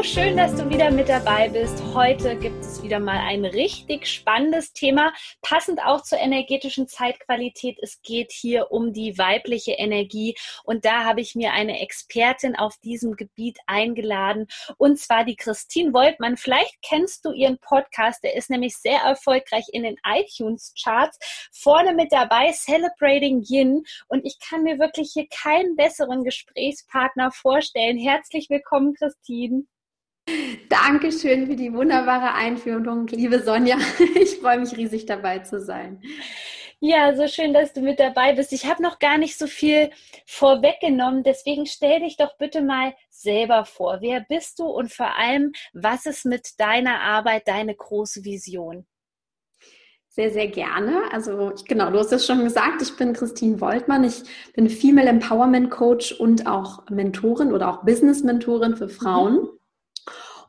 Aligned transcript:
So 0.00 0.04
schön, 0.04 0.38
dass 0.38 0.54
du 0.54 0.70
wieder 0.70 0.90
mit 0.90 1.10
dabei 1.10 1.50
bist. 1.50 1.82
Heute 1.92 2.34
gibt 2.34 2.64
es 2.64 2.82
wieder 2.82 2.98
mal 2.98 3.18
ein 3.18 3.44
richtig 3.44 4.06
spannendes 4.06 4.72
Thema, 4.72 5.12
passend 5.42 5.78
auch 5.84 6.00
zur 6.00 6.18
energetischen 6.18 6.88
Zeitqualität. 6.88 7.76
Es 7.82 8.00
geht 8.00 8.32
hier 8.32 8.72
um 8.72 8.94
die 8.94 9.18
weibliche 9.18 9.72
Energie 9.72 10.38
und 10.64 10.86
da 10.86 11.04
habe 11.04 11.20
ich 11.20 11.34
mir 11.34 11.52
eine 11.52 11.82
Expertin 11.82 12.56
auf 12.56 12.78
diesem 12.78 13.14
Gebiet 13.14 13.58
eingeladen 13.66 14.46
und 14.78 14.98
zwar 14.98 15.26
die 15.26 15.36
Christine 15.36 15.92
Woltmann. 15.92 16.38
Vielleicht 16.38 16.80
kennst 16.80 17.26
du 17.26 17.32
ihren 17.32 17.58
Podcast, 17.58 18.24
der 18.24 18.36
ist 18.36 18.48
nämlich 18.48 18.78
sehr 18.78 19.00
erfolgreich 19.00 19.66
in 19.70 19.82
den 19.82 19.96
iTunes 20.02 20.72
Charts. 20.82 21.18
Vorne 21.52 21.92
mit 21.92 22.10
dabei 22.10 22.52
Celebrating 22.52 23.44
Yin 23.46 23.84
und 24.08 24.24
ich 24.24 24.38
kann 24.38 24.62
mir 24.62 24.78
wirklich 24.78 25.10
hier 25.12 25.26
keinen 25.28 25.76
besseren 25.76 26.24
Gesprächspartner 26.24 27.32
vorstellen. 27.32 27.98
Herzlich 27.98 28.48
willkommen, 28.48 28.94
Christine. 28.94 29.64
Dankeschön 30.68 31.46
für 31.46 31.56
die 31.56 31.72
wunderbare 31.72 32.34
Einführung, 32.34 33.06
liebe 33.08 33.42
Sonja. 33.42 33.76
Ich 34.14 34.36
freue 34.36 34.58
mich 34.58 34.76
riesig 34.76 35.06
dabei 35.06 35.40
zu 35.40 35.60
sein. 35.60 36.00
Ja, 36.82 37.14
so 37.14 37.28
schön, 37.28 37.52
dass 37.52 37.74
du 37.74 37.82
mit 37.82 38.00
dabei 38.00 38.32
bist. 38.32 38.54
Ich 38.54 38.64
habe 38.64 38.82
noch 38.82 38.98
gar 38.98 39.18
nicht 39.18 39.38
so 39.38 39.46
viel 39.46 39.90
vorweggenommen, 40.24 41.22
deswegen 41.22 41.66
stell 41.66 42.00
dich 42.00 42.16
doch 42.16 42.38
bitte 42.38 42.62
mal 42.62 42.94
selber 43.10 43.66
vor. 43.66 43.98
Wer 44.00 44.20
bist 44.20 44.58
du 44.58 44.64
und 44.64 44.90
vor 44.90 45.14
allem, 45.18 45.52
was 45.74 46.06
ist 46.06 46.24
mit 46.24 46.58
deiner 46.58 47.00
Arbeit 47.00 47.48
deine 47.48 47.74
große 47.74 48.24
Vision? 48.24 48.86
Sehr, 50.08 50.30
sehr 50.30 50.48
gerne. 50.48 51.02
Also 51.12 51.52
genau, 51.68 51.90
du 51.90 51.98
hast 51.98 52.12
es 52.12 52.26
schon 52.26 52.42
gesagt, 52.42 52.82
ich 52.82 52.96
bin 52.96 53.12
Christine 53.12 53.60
Woltmann. 53.60 54.02
Ich 54.02 54.22
bin 54.54 54.68
Female 54.68 55.08
Empowerment 55.08 55.70
Coach 55.70 56.12
und 56.12 56.46
auch 56.46 56.88
Mentorin 56.88 57.52
oder 57.52 57.68
auch 57.68 57.84
Business 57.84 58.24
Mentorin 58.24 58.76
für 58.76 58.88
Frauen. 58.88 59.34
Mhm. 59.34 59.59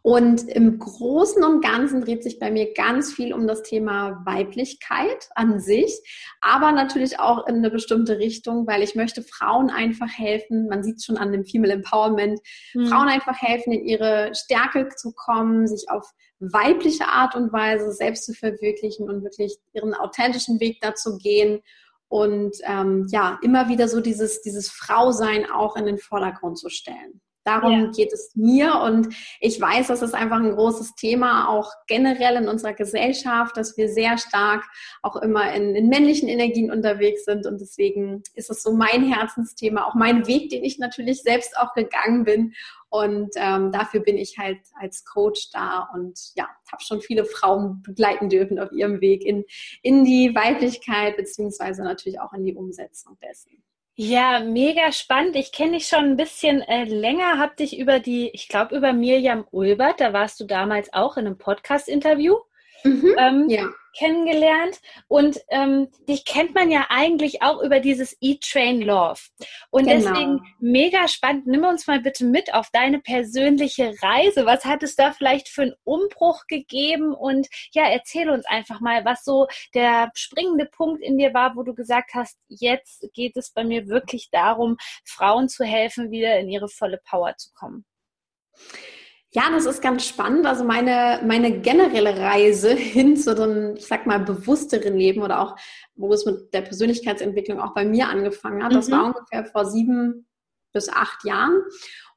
Und 0.03 0.47
im 0.47 0.79
Großen 0.79 1.43
und 1.43 1.61
Ganzen 1.63 2.01
dreht 2.01 2.23
sich 2.23 2.39
bei 2.39 2.49
mir 2.49 2.73
ganz 2.73 3.13
viel 3.13 3.33
um 3.33 3.45
das 3.45 3.61
Thema 3.61 4.23
Weiblichkeit 4.25 5.29
an 5.35 5.59
sich, 5.59 6.01
aber 6.41 6.71
natürlich 6.71 7.19
auch 7.19 7.47
in 7.47 7.57
eine 7.57 7.69
bestimmte 7.69 8.17
Richtung, 8.17 8.65
weil 8.65 8.81
ich 8.81 8.95
möchte 8.95 9.21
Frauen 9.21 9.69
einfach 9.69 10.09
helfen, 10.09 10.67
man 10.67 10.83
sieht 10.83 10.97
es 10.97 11.05
schon 11.05 11.17
an 11.17 11.31
dem 11.31 11.45
Female 11.45 11.73
Empowerment, 11.73 12.39
mhm. 12.73 12.87
Frauen 12.87 13.09
einfach 13.09 13.39
helfen, 13.39 13.73
in 13.73 13.85
ihre 13.85 14.31
Stärke 14.33 14.89
zu 14.95 15.13
kommen, 15.13 15.67
sich 15.67 15.87
auf 15.89 16.09
weibliche 16.39 17.05
Art 17.05 17.35
und 17.35 17.53
Weise 17.53 17.91
selbst 17.91 18.25
zu 18.25 18.33
verwirklichen 18.33 19.07
und 19.07 19.23
wirklich 19.23 19.57
ihren 19.73 19.93
authentischen 19.93 20.59
Weg 20.59 20.79
dazu 20.81 21.19
gehen 21.19 21.61
und 22.07 22.57
ähm, 22.63 23.07
ja, 23.11 23.39
immer 23.43 23.69
wieder 23.69 23.87
so 23.87 24.01
dieses, 24.01 24.41
dieses 24.41 24.69
Frausein 24.69 25.49
auch 25.49 25.75
in 25.75 25.85
den 25.85 25.99
Vordergrund 25.99 26.57
zu 26.57 26.69
stellen. 26.69 27.21
Darum 27.43 27.85
ja. 27.85 27.91
geht 27.91 28.13
es 28.13 28.31
mir 28.35 28.81
und 28.83 29.13
ich 29.39 29.59
weiß, 29.59 29.87
das 29.87 30.01
ist 30.01 30.13
einfach 30.13 30.37
ein 30.37 30.53
großes 30.53 30.93
Thema, 30.95 31.49
auch 31.49 31.71
generell 31.87 32.35
in 32.35 32.47
unserer 32.47 32.73
Gesellschaft, 32.73 33.57
dass 33.57 33.77
wir 33.77 33.89
sehr 33.89 34.17
stark 34.17 34.63
auch 35.01 35.15
immer 35.15 35.51
in, 35.53 35.75
in, 35.75 35.89
männlichen 35.89 36.29
Energien 36.29 36.71
unterwegs 36.71 37.25
sind 37.25 37.47
und 37.47 37.59
deswegen 37.59 38.21
ist 38.35 38.51
es 38.51 38.61
so 38.61 38.73
mein 38.73 39.11
Herzensthema, 39.11 39.85
auch 39.85 39.95
mein 39.95 40.27
Weg, 40.27 40.49
den 40.49 40.63
ich 40.63 40.77
natürlich 40.77 41.23
selbst 41.23 41.57
auch 41.57 41.73
gegangen 41.73 42.25
bin 42.25 42.53
und 42.89 43.29
ähm, 43.37 43.71
dafür 43.71 44.01
bin 44.01 44.17
ich 44.17 44.37
halt 44.37 44.59
als 44.79 45.05
Coach 45.05 45.49
da 45.51 45.89
und 45.93 46.19
ja, 46.35 46.47
habe 46.71 46.83
schon 46.83 47.01
viele 47.01 47.23
Frauen 47.23 47.81
begleiten 47.81 48.27
dürfen 48.27 48.59
auf 48.59 48.71
ihrem 48.71 48.99
Weg 48.99 49.25
in, 49.25 49.45
in 49.81 50.03
die 50.03 50.35
Weiblichkeit 50.35 51.15
beziehungsweise 51.15 51.83
natürlich 51.83 52.19
auch 52.19 52.33
in 52.33 52.43
die 52.43 52.53
Umsetzung 52.53 53.17
dessen. 53.23 53.63
Ja, 53.95 54.39
mega 54.39 54.91
spannend. 54.91 55.35
Ich 55.35 55.51
kenne 55.51 55.73
dich 55.73 55.87
schon 55.87 56.05
ein 56.05 56.17
bisschen 56.17 56.61
äh, 56.61 56.85
länger, 56.85 57.37
habe 57.37 57.55
dich 57.55 57.77
über 57.77 57.99
die, 57.99 58.29
ich 58.33 58.47
glaube 58.47 58.75
über 58.75 58.93
Mirjam 58.93 59.45
Ulbert, 59.51 59.99
da 59.99 60.13
warst 60.13 60.39
du 60.39 60.45
damals 60.45 60.91
auch 60.93 61.17
in 61.17 61.27
einem 61.27 61.37
Podcast-Interview. 61.37 62.35
Mhm, 62.83 63.15
ähm, 63.17 63.49
ja 63.49 63.69
kennengelernt 63.97 64.79
und 65.07 65.39
ähm, 65.49 65.89
dich 66.07 66.25
kennt 66.25 66.55
man 66.55 66.71
ja 66.71 66.87
eigentlich 66.89 67.41
auch 67.41 67.61
über 67.61 67.79
dieses 67.79 68.15
E-Train 68.21 68.81
Love. 68.81 69.19
Und 69.69 69.85
genau. 69.85 70.09
deswegen 70.11 70.41
mega 70.59 71.07
spannend. 71.07 71.47
Nimm 71.47 71.63
uns 71.63 71.87
mal 71.87 71.99
bitte 71.99 72.25
mit 72.25 72.53
auf 72.53 72.69
deine 72.71 72.99
persönliche 72.99 73.93
Reise. 74.01 74.45
Was 74.45 74.65
hat 74.65 74.83
es 74.83 74.95
da 74.95 75.11
vielleicht 75.11 75.49
für 75.49 75.63
einen 75.63 75.75
Umbruch 75.83 76.47
gegeben? 76.47 77.13
Und 77.13 77.47
ja, 77.71 77.83
erzähl 77.83 78.29
uns 78.29 78.45
einfach 78.45 78.79
mal, 78.79 79.05
was 79.05 79.23
so 79.23 79.47
der 79.73 80.11
springende 80.13 80.65
Punkt 80.65 81.03
in 81.03 81.17
dir 81.17 81.33
war, 81.33 81.55
wo 81.55 81.63
du 81.63 81.73
gesagt 81.73 82.11
hast, 82.13 82.37
jetzt 82.47 83.07
geht 83.13 83.37
es 83.37 83.51
bei 83.51 83.63
mir 83.63 83.87
wirklich 83.87 84.29
darum, 84.31 84.77
Frauen 85.05 85.49
zu 85.49 85.63
helfen, 85.63 86.11
wieder 86.11 86.39
in 86.39 86.49
ihre 86.49 86.69
volle 86.69 86.99
Power 87.03 87.35
zu 87.37 87.51
kommen. 87.53 87.85
Ja, 89.33 89.49
das 89.49 89.65
ist 89.65 89.81
ganz 89.81 90.05
spannend. 90.05 90.45
Also 90.45 90.65
meine, 90.65 91.21
meine 91.25 91.59
generelle 91.61 92.19
Reise 92.19 92.73
hin 92.75 93.15
zu 93.15 93.31
einem, 93.31 93.75
ich 93.75 93.87
sag 93.87 94.05
mal, 94.05 94.19
bewussteren 94.19 94.95
Leben 94.97 95.21
oder 95.21 95.41
auch, 95.41 95.55
wo 95.95 96.11
es 96.13 96.25
mit 96.25 96.53
der 96.53 96.61
Persönlichkeitsentwicklung 96.61 97.59
auch 97.59 97.73
bei 97.73 97.85
mir 97.85 98.09
angefangen 98.09 98.63
hat, 98.63 98.71
mhm. 98.71 98.75
das 98.75 98.91
war 98.91 99.05
ungefähr 99.05 99.45
vor 99.45 99.65
sieben 99.65 100.27
bis 100.73 100.89
acht 100.89 101.23
Jahren. 101.23 101.61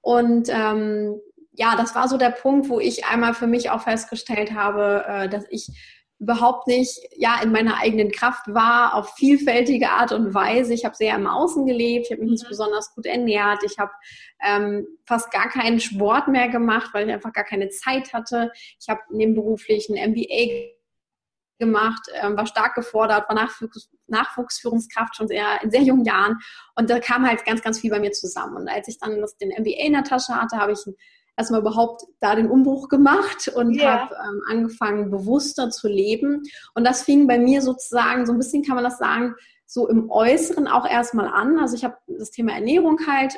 Und 0.00 0.48
ähm, 0.50 1.20
ja, 1.52 1.76
das 1.76 1.94
war 1.94 2.08
so 2.08 2.16
der 2.16 2.30
Punkt, 2.30 2.69
wo 2.69 2.80
ich 2.80 3.06
einmal 3.06 3.34
für 3.34 3.46
mich 3.46 3.70
auch 3.70 3.82
festgestellt 3.82 4.52
habe, 4.52 5.04
äh, 5.06 5.28
dass 5.28 5.44
ich 5.50 5.70
überhaupt 6.19 6.66
nicht 6.66 6.98
ja 7.16 7.41
in 7.42 7.52
meiner 7.52 7.78
eigenen 7.78 8.10
Kraft 8.10 8.47
war 8.47 8.94
auf 8.94 9.14
vielfältige 9.14 9.91
Art 9.91 10.12
und 10.12 10.32
Weise. 10.32 10.72
Ich 10.72 10.84
habe 10.84 10.94
sehr 10.94 11.14
im 11.14 11.26
Außen 11.26 11.66
gelebt, 11.66 12.06
ich 12.06 12.12
habe 12.12 12.22
mich 12.22 12.30
nicht 12.30 12.44
mhm. 12.44 12.48
besonders 12.48 12.94
gut 12.94 13.06
ernährt, 13.06 13.62
ich 13.64 13.78
habe 13.78 13.92
ähm, 14.42 14.86
fast 15.06 15.30
gar 15.30 15.48
keinen 15.48 15.80
Sport 15.80 16.28
mehr 16.28 16.48
gemacht, 16.48 16.91
weil 16.92 17.08
ich 17.08 17.14
einfach 17.14 17.32
gar 17.32 17.44
keine 17.44 17.69
Zeit 17.69 18.12
hatte. 18.12 18.52
Ich 18.80 18.88
habe 18.88 19.00
nebenberuflich 19.10 19.88
ein 19.88 20.12
MBA 20.12 20.72
gemacht, 21.58 22.02
ähm, 22.20 22.36
war 22.36 22.46
stark 22.46 22.75
gefordert, 22.75 23.28
war 23.28 23.36
Nachwuchs, 23.36 23.91
Nachwuchsführungskraft 24.06 25.16
schon 25.16 25.28
sehr 25.28 25.62
in 25.62 25.70
sehr 25.70 25.82
jungen 25.82 26.04
Jahren 26.04 26.38
und 26.75 26.91
da 26.91 26.98
kam 27.00 27.26
halt 27.26 27.44
ganz, 27.44 27.62
ganz 27.62 27.81
viel 27.81 27.91
bei 27.91 28.00
mir 28.00 28.12
zusammen. 28.12 28.56
Und 28.56 28.69
als 28.69 28.88
ich 28.88 28.98
dann 28.98 29.20
das, 29.20 29.36
den 29.36 29.50
MBA 29.50 29.84
in 29.84 29.92
der 29.92 30.04
Tasche 30.04 30.34
hatte, 30.34 30.58
habe 30.58 30.72
ich 30.72 30.86
ein 30.86 30.94
erstmal 31.36 31.60
überhaupt 31.60 32.02
da 32.20 32.34
den 32.34 32.50
Umbruch 32.50 32.88
gemacht 32.88 33.48
und 33.54 33.74
ja. 33.74 34.00
habe 34.00 34.14
ähm, 34.14 34.42
angefangen, 34.48 35.10
bewusster 35.10 35.70
zu 35.70 35.88
leben. 35.88 36.42
Und 36.74 36.84
das 36.84 37.02
fing 37.02 37.26
bei 37.26 37.38
mir 37.38 37.62
sozusagen, 37.62 38.26
so 38.26 38.32
ein 38.32 38.38
bisschen 38.38 38.62
kann 38.62 38.76
man 38.76 38.84
das 38.84 38.98
sagen, 38.98 39.34
so 39.66 39.88
im 39.88 40.10
Äußeren 40.10 40.68
auch 40.68 40.86
erstmal 40.86 41.26
an. 41.26 41.58
Also 41.58 41.74
ich 41.74 41.84
habe 41.84 41.96
das 42.06 42.30
Thema 42.30 42.52
Ernährung 42.52 42.98
halt 43.06 43.34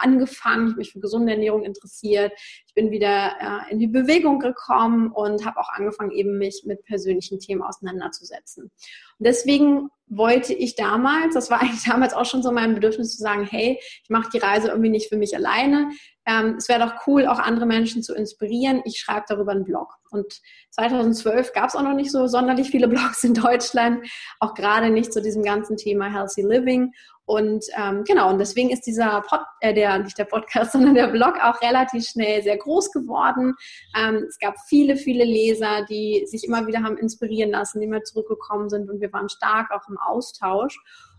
angefangen, 0.00 0.66
ich 0.66 0.70
habe 0.72 0.78
mich 0.78 0.92
für 0.92 1.00
gesunde 1.00 1.32
Ernährung 1.32 1.62
interessiert. 1.62 2.32
Ich 2.66 2.74
bin 2.74 2.90
wieder 2.90 3.32
äh, 3.40 3.72
in 3.72 3.78
die 3.78 3.86
Bewegung 3.86 4.38
gekommen 4.38 5.10
und 5.12 5.44
habe 5.44 5.60
auch 5.60 5.68
angefangen, 5.70 6.10
eben 6.10 6.38
mich 6.38 6.62
mit 6.66 6.84
persönlichen 6.84 7.38
Themen 7.38 7.62
auseinanderzusetzen. 7.62 8.64
Und 8.64 9.26
deswegen 9.26 9.88
wollte 10.06 10.52
ich 10.54 10.74
damals, 10.74 11.34
das 11.34 11.50
war 11.50 11.60
eigentlich 11.62 11.84
damals 11.84 12.14
auch 12.14 12.24
schon 12.24 12.42
so 12.42 12.52
mein 12.52 12.74
Bedürfnis 12.74 13.16
zu 13.16 13.22
sagen, 13.22 13.44
hey, 13.44 13.78
ich 13.80 14.10
mache 14.10 14.30
die 14.32 14.38
Reise 14.38 14.68
irgendwie 14.68 14.90
nicht 14.90 15.08
für 15.08 15.16
mich 15.16 15.36
alleine 15.36 15.90
ähm, 16.30 16.56
es 16.58 16.68
wäre 16.68 16.80
doch 16.80 17.06
cool, 17.06 17.26
auch 17.26 17.38
andere 17.38 17.66
Menschen 17.66 18.02
zu 18.02 18.14
inspirieren. 18.14 18.82
Ich 18.84 18.98
schreibe 18.98 19.24
darüber 19.28 19.52
einen 19.52 19.64
Blog. 19.64 19.96
Und 20.10 20.40
2012 20.70 21.52
gab 21.52 21.68
es 21.68 21.76
auch 21.76 21.82
noch 21.82 21.94
nicht 21.94 22.10
so 22.10 22.26
sonderlich 22.26 22.70
viele 22.70 22.88
Blogs 22.88 23.24
in 23.24 23.34
Deutschland, 23.34 24.06
auch 24.38 24.54
gerade 24.54 24.90
nicht 24.90 25.12
zu 25.12 25.22
diesem 25.22 25.42
ganzen 25.42 25.76
Thema 25.76 26.12
Healthy 26.12 26.42
Living. 26.42 26.92
Und 27.30 27.64
ähm, 27.76 28.02
genau, 28.02 28.28
und 28.28 28.38
deswegen 28.38 28.70
ist 28.70 28.88
dieser 28.88 29.20
Pod, 29.20 29.38
äh, 29.60 29.72
der, 29.72 30.00
nicht 30.00 30.18
der 30.18 30.24
Podcast, 30.24 30.72
sondern 30.72 30.96
der 30.96 31.06
Blog 31.06 31.34
auch 31.40 31.62
relativ 31.62 32.04
schnell 32.04 32.42
sehr 32.42 32.56
groß 32.56 32.90
geworden. 32.90 33.54
Ähm, 33.96 34.24
es 34.28 34.36
gab 34.40 34.56
viele, 34.66 34.96
viele 34.96 35.22
Leser, 35.22 35.84
die 35.88 36.24
sich 36.26 36.42
immer 36.42 36.66
wieder 36.66 36.82
haben 36.82 36.98
inspirieren 36.98 37.52
lassen, 37.52 37.80
die 37.80 37.86
mal 37.86 38.02
zurückgekommen 38.02 38.68
sind 38.68 38.90
und 38.90 39.00
wir 39.00 39.12
waren 39.12 39.28
stark 39.28 39.70
auch 39.70 39.88
im 39.88 39.96
Austausch. 39.96 40.76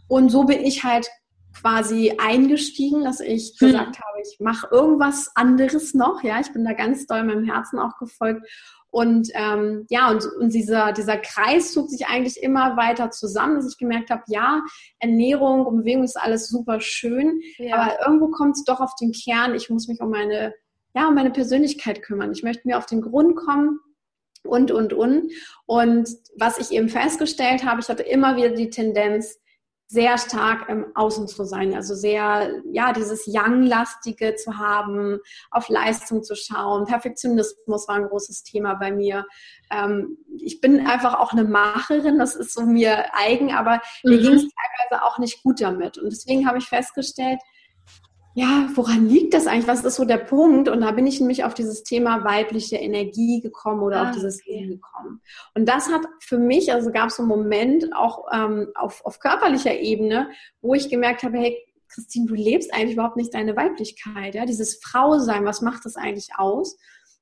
Und 0.10 0.28
so 0.28 0.44
bin 0.44 0.60
ich 0.60 0.84
halt 0.84 1.08
quasi 1.58 2.13
eingestiegen, 2.18 3.06
dass 3.06 3.22
ich 3.22 3.56
hm. 3.60 3.69
gesagt 3.69 4.00
habe, 4.00 4.22
ich 4.22 4.38
mache 4.42 4.68
irgendwas 4.69 5.31
anderes 5.36 5.94
noch. 5.94 6.24
Ja, 6.24 6.42
ich 6.42 6.52
bin 6.52 6.66
da 6.66 6.74
ganz 6.74 7.08
doll 7.08 7.24
meinem 7.24 7.46
Herzen 7.46 7.80
auch 7.80 7.98
gefolgt. 8.00 8.46
Und 8.91 9.29
ähm, 9.33 9.85
ja, 9.89 10.11
und, 10.11 10.25
und 10.39 10.53
dieser, 10.53 10.91
dieser 10.91 11.17
Kreis 11.17 11.71
zog 11.71 11.89
sich 11.89 12.07
eigentlich 12.07 12.43
immer 12.43 12.75
weiter 12.75 13.09
zusammen, 13.09 13.55
dass 13.55 13.71
ich 13.71 13.77
gemerkt 13.77 14.09
habe, 14.09 14.23
ja, 14.27 14.61
Ernährung 14.99 15.65
und 15.65 15.77
Bewegung 15.77 16.03
ist 16.03 16.19
alles 16.19 16.49
super 16.49 16.81
schön, 16.81 17.41
ja. 17.57 17.75
aber 17.75 18.05
irgendwo 18.05 18.27
kommt 18.27 18.57
es 18.57 18.65
doch 18.65 18.81
auf 18.81 18.93
den 18.99 19.13
Kern, 19.13 19.55
ich 19.55 19.69
muss 19.69 19.88
mich 19.88 20.01
um 20.01 20.09
meine, 20.09 20.53
ja, 20.93 21.07
um 21.07 21.15
meine 21.15 21.31
Persönlichkeit 21.31 22.03
kümmern. 22.03 22.33
Ich 22.33 22.43
möchte 22.43 22.67
mir 22.67 22.77
auf 22.77 22.85
den 22.85 23.01
Grund 23.01 23.38
kommen, 23.38 23.79
und, 24.43 24.71
und, 24.71 24.93
und. 24.93 25.31
Und 25.65 26.09
was 26.35 26.57
ich 26.57 26.71
eben 26.71 26.89
festgestellt 26.89 27.63
habe, 27.63 27.81
ich 27.81 27.89
hatte 27.89 28.03
immer 28.03 28.35
wieder 28.35 28.49
die 28.49 28.69
Tendenz, 28.69 29.39
sehr 29.91 30.17
stark 30.17 30.69
im 30.69 30.85
Außen 30.95 31.27
zu 31.27 31.43
sein, 31.43 31.75
also 31.75 31.95
sehr, 31.95 32.61
ja, 32.71 32.93
dieses 32.93 33.25
Young-lastige 33.27 34.35
zu 34.35 34.57
haben, 34.57 35.19
auf 35.49 35.67
Leistung 35.67 36.23
zu 36.23 36.33
schauen. 36.33 36.85
Perfektionismus 36.85 37.89
war 37.89 37.95
ein 37.95 38.07
großes 38.07 38.43
Thema 38.43 38.75
bei 38.75 38.93
mir. 38.93 39.25
Ähm, 39.69 40.17
ich 40.38 40.61
bin 40.61 40.88
einfach 40.88 41.19
auch 41.19 41.33
eine 41.33 41.43
Macherin, 41.43 42.19
das 42.19 42.38
ist 42.38 42.53
so 42.53 42.65
mir 42.65 43.13
eigen, 43.13 43.51
aber 43.51 43.81
mhm. 44.03 44.11
mir 44.11 44.17
ging 44.19 44.33
es 44.35 44.47
teilweise 44.47 45.03
auch 45.03 45.17
nicht 45.17 45.43
gut 45.43 45.59
damit. 45.59 45.97
Und 45.97 46.09
deswegen 46.09 46.47
habe 46.47 46.59
ich 46.59 46.69
festgestellt, 46.69 47.41
ja, 48.33 48.69
woran 48.75 49.07
liegt 49.07 49.33
das 49.33 49.45
eigentlich? 49.45 49.68
Was 49.68 49.83
ist 49.83 49.95
so 49.95 50.06
der 50.06 50.18
Punkt? 50.18 50.69
Und 50.69 50.81
da 50.81 50.92
bin 50.92 51.06
ich 51.06 51.19
nämlich 51.19 51.44
auf 51.44 51.54
dieses 51.54 51.83
Thema 51.83 52.24
weibliche 52.24 52.78
Energie 52.78 53.42
gekommen 53.42 53.81
oder 53.81 53.98
ah, 53.98 54.10
auf 54.10 54.12
dieses 54.12 54.42
okay. 54.42 54.68
gekommen. 54.68 55.22
Und 55.54 55.68
das 55.68 55.89
hat 55.89 56.01
für 56.22 56.38
mich, 56.38 56.72
also 56.72 56.92
gab 56.92 57.10
es 57.10 57.18
so 57.18 57.24
einen 57.24 57.30
Moment 57.30 57.94
auch 57.94 58.25
ähm, 58.31 58.68
auf, 58.75 59.04
auf 59.06 59.19
körperlicher 59.19 59.78
Ebene, 59.78 60.30
wo 60.62 60.74
ich 60.74 60.89
gemerkt 60.89 61.24
habe, 61.24 61.38
hey, 61.39 61.57
Christine, 61.89 62.25
du 62.25 62.36
lebst 62.36 62.74
eigentlich 62.74 62.94
überhaupt 62.94 63.18
nicht 63.18 63.33
deine 63.33 63.57
Weiblichkeit, 63.57 64.34
ja, 64.34 64.45
dieses 64.45 64.80
Frausein, 64.81 65.44
was 65.44 65.62
macht 65.62 65.84
das 65.84 65.98
eigentlich 65.98 66.30
aus? 66.38 66.77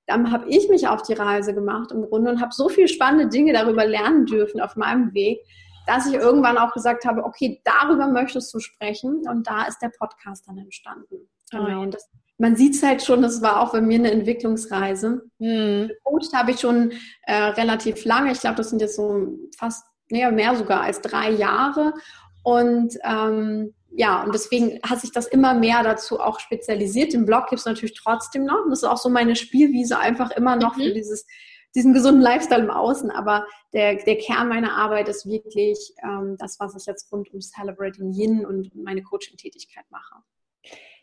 Dann 0.06 0.32
habe 0.32 0.48
ich 0.50 0.70
mich 0.70 0.88
auf 0.88 1.02
die 1.02 1.14
Reise 1.14 1.56
gemacht 1.56 1.92
im 1.92 2.04
Grunde 2.04 2.32
und 2.32 2.42
habe 2.42 2.54
so 2.54 2.70
viele 2.70 2.88
spannende 2.88 3.30
Dinge 3.30 3.54
darüber 3.54 3.86
lernen 3.86 4.28
dürfen 4.28 4.62
auf 4.62 4.76
meinem 4.76 5.14
Weg, 5.16 5.40
dass 5.88 6.08
ich 6.08 6.14
irgendwann 6.14 6.58
auch 6.58 6.74
gesagt 6.74 7.06
habe, 7.06 7.24
okay, 7.24 7.62
darüber 7.64 8.08
möchtest 8.08 8.54
du 8.54 8.60
sprechen 8.60 9.24
und 9.28 9.48
da 9.48 9.64
ist 9.64 9.80
der 9.80 9.90
Podcast 9.90 10.48
dann 10.48 10.58
entstanden. 10.58 11.30
Genau. 11.52 11.81
Und 11.81 11.94
das, 11.94 12.08
man 12.38 12.56
sieht 12.56 12.76
es 12.76 12.84
halt 12.84 13.04
schon, 13.04 13.22
das 13.22 13.42
war 13.42 13.62
auch 13.62 13.72
bei 13.72 13.81
mir 13.81 14.00
eine 14.00 14.12
Entwicklungsreise. 14.12 15.24
Mhm. 15.40 15.90
Gecoacht 15.90 16.34
habe 16.34 16.52
ich 16.52 16.60
schon 16.60 16.94
äh, 17.24 17.34
relativ 17.34 18.06
lange. 18.06 18.31
Ich 18.31 18.40
glaube, 18.40 18.56
das 18.56 18.70
sind 18.70 18.81
jetzt 18.81 18.96
so 18.96 19.38
fast, 19.58 19.86
näher 20.12 20.31
mehr 20.31 20.56
sogar 20.56 20.81
als 20.81 21.02
drei 21.02 21.30
Jahre. 21.30 21.94
Und 22.44 22.98
ähm, 23.04 23.74
ja, 23.92 24.24
und 24.24 24.34
deswegen 24.34 24.80
hat 24.84 25.02
sich 25.02 25.12
das 25.12 25.28
immer 25.28 25.54
mehr 25.54 25.84
dazu 25.84 26.20
auch 26.20 26.40
spezialisiert. 26.40 27.14
Den 27.14 27.26
Blog 27.26 27.48
gibt 27.48 27.60
es 27.60 27.66
natürlich 27.66 27.96
trotzdem 27.96 28.46
noch. 28.46 28.64
Und 28.64 28.72
das 28.72 28.84
ist 28.84 28.90
auch 28.90 28.98
so 28.98 29.10
meine 29.10 29.36
Spielwiese 29.36 30.00
einfach 30.00 30.31
immer 30.31 30.56
noch 30.56 30.78
mhm. 30.78 30.81
für 30.81 30.94
dieses 30.94 31.26
diesen 31.75 31.94
gesunden 31.94 32.21
Lifestyle 32.21 32.63
im 32.63 32.71
Außen. 32.71 33.12
Aber 33.12 33.45
der, 33.74 33.95
der 33.95 34.18
Kern 34.18 34.50
meiner 34.50 34.75
Arbeit 34.75 35.07
ist 35.07 35.25
wirklich 35.27 35.94
ähm, 36.04 36.36
das, 36.38 36.60
was 36.60 36.75
ich 36.75 36.86
jetzt 36.86 37.12
rund 37.12 37.33
um 37.33 37.42
Celebrating 37.42 38.12
Yin 38.13 38.45
und 38.45 38.75
meine 38.75 39.04
Coaching-Tätigkeit 39.04 39.86
mache. 39.89 40.16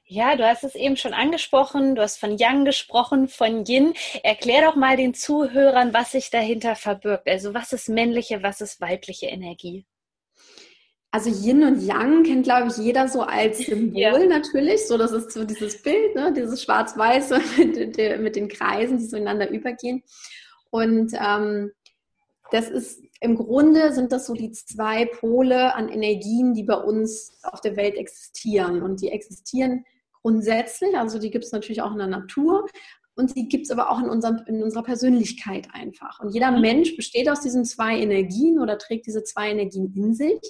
Ja, 0.08 0.36
du 0.36 0.46
hast 0.46 0.62
es 0.62 0.76
eben 0.76 0.96
schon 0.96 1.14
angesprochen, 1.14 1.96
du 1.96 2.02
hast 2.02 2.18
von 2.18 2.38
Yang 2.38 2.64
gesprochen, 2.64 3.26
von 3.26 3.64
Yin. 3.66 3.92
Erklär 4.22 4.62
doch 4.62 4.76
mal 4.76 4.96
den 4.96 5.14
Zuhörern, 5.14 5.92
was 5.92 6.12
sich 6.12 6.30
dahinter 6.30 6.76
verbirgt. 6.76 7.28
Also 7.28 7.54
was 7.54 7.72
ist 7.72 7.88
männliche, 7.88 8.40
was 8.42 8.60
ist 8.60 8.80
weibliche 8.80 9.26
Energie? 9.26 9.84
Also 11.10 11.30
Yin 11.30 11.64
und 11.64 11.80
Yang 11.80 12.22
kennt, 12.24 12.44
glaube 12.44 12.68
ich, 12.68 12.76
jeder 12.76 13.08
so 13.08 13.22
als 13.22 13.58
Symbol 13.66 13.98
ja. 13.98 14.26
natürlich. 14.26 14.86
So, 14.86 14.96
das 14.96 15.12
ist 15.12 15.32
so 15.32 15.44
dieses 15.44 15.82
Bild, 15.82 16.14
ne? 16.14 16.32
dieses 16.32 16.62
Schwarz-Weiße 16.62 17.40
mit, 17.58 17.96
mit, 18.20 18.36
den 18.36 18.48
Kreisen, 18.48 18.98
die 18.98 19.06
so 19.06 19.16
ineinander 19.16 19.50
übergehen. 19.50 20.04
Und 20.70 21.12
ähm, 21.18 21.72
das 22.50 22.68
ist 22.68 23.00
im 23.20 23.36
Grunde 23.36 23.92
sind 23.92 24.12
das 24.12 24.26
so 24.26 24.34
die 24.34 24.52
zwei 24.52 25.06
Pole 25.06 25.74
an 25.74 25.88
Energien, 25.88 26.54
die 26.54 26.64
bei 26.64 26.76
uns 26.76 27.38
auf 27.42 27.60
der 27.60 27.76
Welt 27.76 27.96
existieren. 27.96 28.82
Und 28.82 29.00
die 29.00 29.10
existieren 29.10 29.84
grundsätzlich, 30.22 30.96
also 30.96 31.18
die 31.18 31.30
gibt 31.30 31.44
es 31.44 31.52
natürlich 31.52 31.82
auch 31.82 31.92
in 31.92 31.98
der 31.98 32.08
Natur. 32.08 32.66
Und 33.14 33.34
die 33.34 33.48
gibt 33.48 33.64
es 33.64 33.70
aber 33.70 33.90
auch 33.90 33.98
in, 33.98 34.10
unserem, 34.10 34.42
in 34.46 34.62
unserer 34.62 34.82
Persönlichkeit 34.82 35.68
einfach. 35.72 36.20
Und 36.20 36.34
jeder 36.34 36.50
mhm. 36.50 36.60
Mensch 36.60 36.96
besteht 36.96 37.30
aus 37.30 37.40
diesen 37.40 37.64
zwei 37.64 37.98
Energien 37.98 38.60
oder 38.60 38.76
trägt 38.76 39.06
diese 39.06 39.24
zwei 39.24 39.50
Energien 39.50 39.92
in 39.96 40.14
sich. 40.14 40.40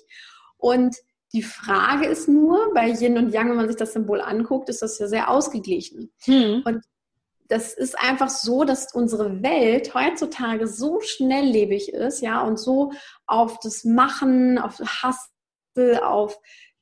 Und 0.56 0.96
die 1.32 1.42
Frage 1.42 2.06
ist 2.06 2.28
nur, 2.28 2.72
bei 2.74 2.88
Yin 2.90 3.18
und 3.18 3.32
Yang, 3.32 3.50
wenn 3.50 3.56
man 3.56 3.68
sich 3.68 3.76
das 3.76 3.92
Symbol 3.92 4.20
anguckt, 4.20 4.68
ist 4.68 4.82
das 4.82 4.98
ja 4.98 5.06
sehr 5.06 5.30
ausgeglichen. 5.30 6.10
Hm. 6.24 6.62
Und 6.64 6.82
das 7.48 7.75
ist 7.75 7.98
einfach 7.98 8.28
so, 8.28 8.64
dass 8.64 8.94
unsere 8.94 9.43
Welt 9.43 9.94
heutzutage 9.94 10.66
so 10.66 11.00
schnelllebig 11.00 11.93
ist, 11.93 12.20
ja, 12.20 12.43
und 12.43 12.58
so 12.58 12.93
auf 13.26 13.58
das 13.60 13.84
Machen, 13.84 14.58
auf 14.58 14.78
Hassel, 14.81 16.00
auf 16.02 16.38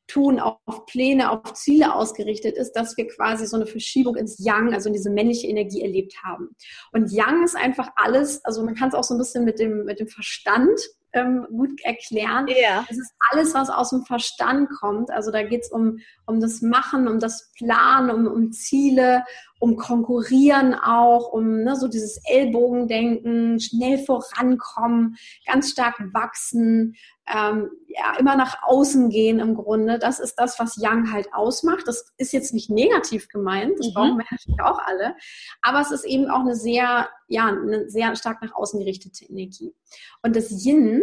Tun, 0.07 0.39
auf 0.39 0.59
Pläne, 0.87 1.31
auf 1.31 1.55
Ziele 1.55 1.95
ausgerichtet 1.95 2.57
ist, 2.59 2.73
dass 2.73 2.97
wir 2.97 3.09
quasi 3.09 3.47
so 3.47 3.57
eine 3.57 3.67
Verschiebung 3.67 4.17
ins 4.17 4.39
Yang, 4.39 4.75
also 4.75 4.89
in 4.89 4.93
diese 4.93 5.11
männliche 5.11 5.47
Energie 5.47 5.81
erlebt 5.81 6.23
haben. 6.23 6.51
Und 6.93 7.11
Yang 7.11 7.45
ist 7.45 7.57
einfach 7.57 7.89
alles, 7.97 8.45
also 8.45 8.63
man 8.65 8.75
kann 8.75 8.89
es 8.89 8.95
auch 8.95 9.05
so 9.05 9.15
ein 9.15 9.19
bisschen 9.19 9.45
mit 9.45 9.59
dem, 9.59 9.85
mit 9.85 10.01
dem 10.01 10.09
Verstand 10.09 10.79
ähm, 11.15 11.47
gut 11.51 11.81
erklären. 11.85 12.47
Ja. 12.49 12.85
Es 12.91 12.99
ist 12.99 13.13
alles, 13.31 13.55
was 13.55 13.71
aus 13.71 13.91
dem 13.91 14.05
Verstand 14.05 14.69
kommt. 14.81 15.11
Also 15.11 15.31
da 15.31 15.43
geht 15.43 15.63
es 15.63 15.71
um, 15.71 15.99
um 16.27 16.41
das 16.41 16.61
Machen, 16.61 17.09
um 17.09 17.19
das 17.19 17.53
Planen, 17.57 18.11
um, 18.11 18.27
um 18.27 18.53
Ziele, 18.53 19.25
um 19.61 19.77
Konkurrieren 19.77 20.75
auch, 20.75 21.33
um 21.33 21.63
ne, 21.63 21.77
so 21.77 21.89
dieses 21.89 22.21
Ellbogendenken, 22.27 23.59
schnell 23.61 23.99
vorankommen, 23.99 25.17
ganz 25.47 25.71
stark 25.71 25.95
wachsen, 26.13 26.97
ähm, 27.27 27.71
ja, 27.89 28.17
immer 28.19 28.37
nach 28.37 28.59
außen 28.65 29.09
gehen 29.09 29.39
im 29.39 29.55
Grunde. 29.55 29.99
Das 29.99 30.19
ist 30.19 30.35
das, 30.35 30.59
was 30.59 30.77
Young 30.79 31.13
halt 31.13 31.33
ausmacht. 31.33 31.85
Das 31.87 32.13
ist 32.19 32.33
jetzt 32.33 32.53
nicht 32.53 32.69
negativ 32.69 33.29
gemeint, 33.29 33.79
das 33.79 33.89
mhm. 33.89 33.95
brauchen 33.95 34.19
wir 34.19 34.27
natürlich 34.31 34.61
auch 34.61 34.79
alle, 34.85 35.17
aber 35.63 35.81
es 35.81 35.91
ist 35.91 36.05
eben 36.05 36.29
auch 36.29 36.41
eine 36.41 36.57
sehr, 36.57 37.09
ja, 37.29 37.47
eine 37.47 37.89
sehr 37.89 38.15
stark 38.17 38.43
nach 38.43 38.55
außen 38.55 38.79
gerichtete 38.79 39.25
Energie. 39.25 39.75
Und 40.23 40.37
das 40.37 40.51
Yin 40.65 41.03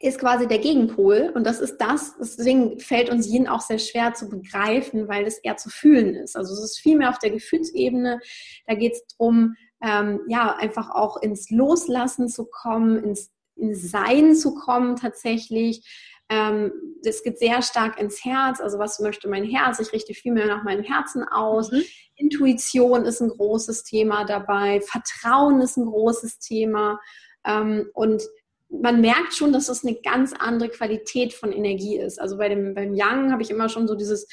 ist 0.00 0.18
quasi 0.18 0.48
der 0.48 0.58
Gegenpol 0.58 1.30
und 1.34 1.44
das 1.46 1.60
ist 1.60 1.76
das, 1.76 2.16
deswegen 2.18 2.80
fällt 2.80 3.10
uns 3.10 3.28
Yin 3.28 3.46
auch 3.46 3.60
sehr 3.60 3.78
schwer 3.78 4.14
zu 4.14 4.30
begreifen, 4.30 5.08
weil 5.08 5.26
es 5.26 5.38
eher 5.38 5.58
zu 5.58 5.68
fühlen 5.68 6.14
ist. 6.14 6.36
Also 6.36 6.54
es 6.54 6.60
ist 6.60 6.78
viel 6.80 6.96
mehr 6.96 7.10
auf 7.10 7.18
der 7.18 7.30
Gefühlsebene, 7.30 8.18
da 8.66 8.74
geht 8.74 8.94
es 8.94 9.06
darum, 9.08 9.56
ähm, 9.82 10.20
ja, 10.26 10.56
einfach 10.56 10.90
auch 10.90 11.18
ins 11.18 11.50
Loslassen 11.50 12.28
zu 12.28 12.46
kommen, 12.46 13.02
ins, 13.04 13.30
ins 13.56 13.90
Sein 13.90 14.34
zu 14.34 14.54
kommen 14.54 14.96
tatsächlich. 14.96 15.84
Ähm, 16.30 16.72
das 17.02 17.22
geht 17.22 17.38
sehr 17.38 17.60
stark 17.60 18.00
ins 18.00 18.24
Herz, 18.24 18.60
also 18.60 18.78
was 18.78 19.00
möchte 19.00 19.28
mein 19.28 19.44
Herz? 19.44 19.80
Ich 19.80 19.92
richte 19.92 20.14
viel 20.14 20.32
mehr 20.32 20.46
nach 20.46 20.62
meinem 20.62 20.84
Herzen 20.84 21.24
aus. 21.24 21.72
Mhm. 21.72 21.82
Intuition 22.14 23.04
ist 23.04 23.20
ein 23.20 23.30
großes 23.30 23.82
Thema 23.82 24.24
dabei, 24.24 24.80
Vertrauen 24.80 25.60
ist 25.60 25.76
ein 25.76 25.86
großes 25.86 26.38
Thema 26.38 27.00
ähm, 27.44 27.90
und 27.94 28.22
man 28.68 29.00
merkt 29.00 29.34
schon, 29.34 29.52
dass 29.52 29.66
das 29.66 29.84
eine 29.84 29.96
ganz 29.96 30.32
andere 30.32 30.68
Qualität 30.68 31.32
von 31.32 31.50
Energie 31.50 31.98
ist. 31.98 32.20
Also 32.20 32.38
bei 32.38 32.48
dem 32.48 32.74
beim 32.74 32.94
Yang 32.94 33.32
habe 33.32 33.42
ich 33.42 33.50
immer 33.50 33.68
schon 33.68 33.88
so 33.88 33.96
dieses, 33.96 34.28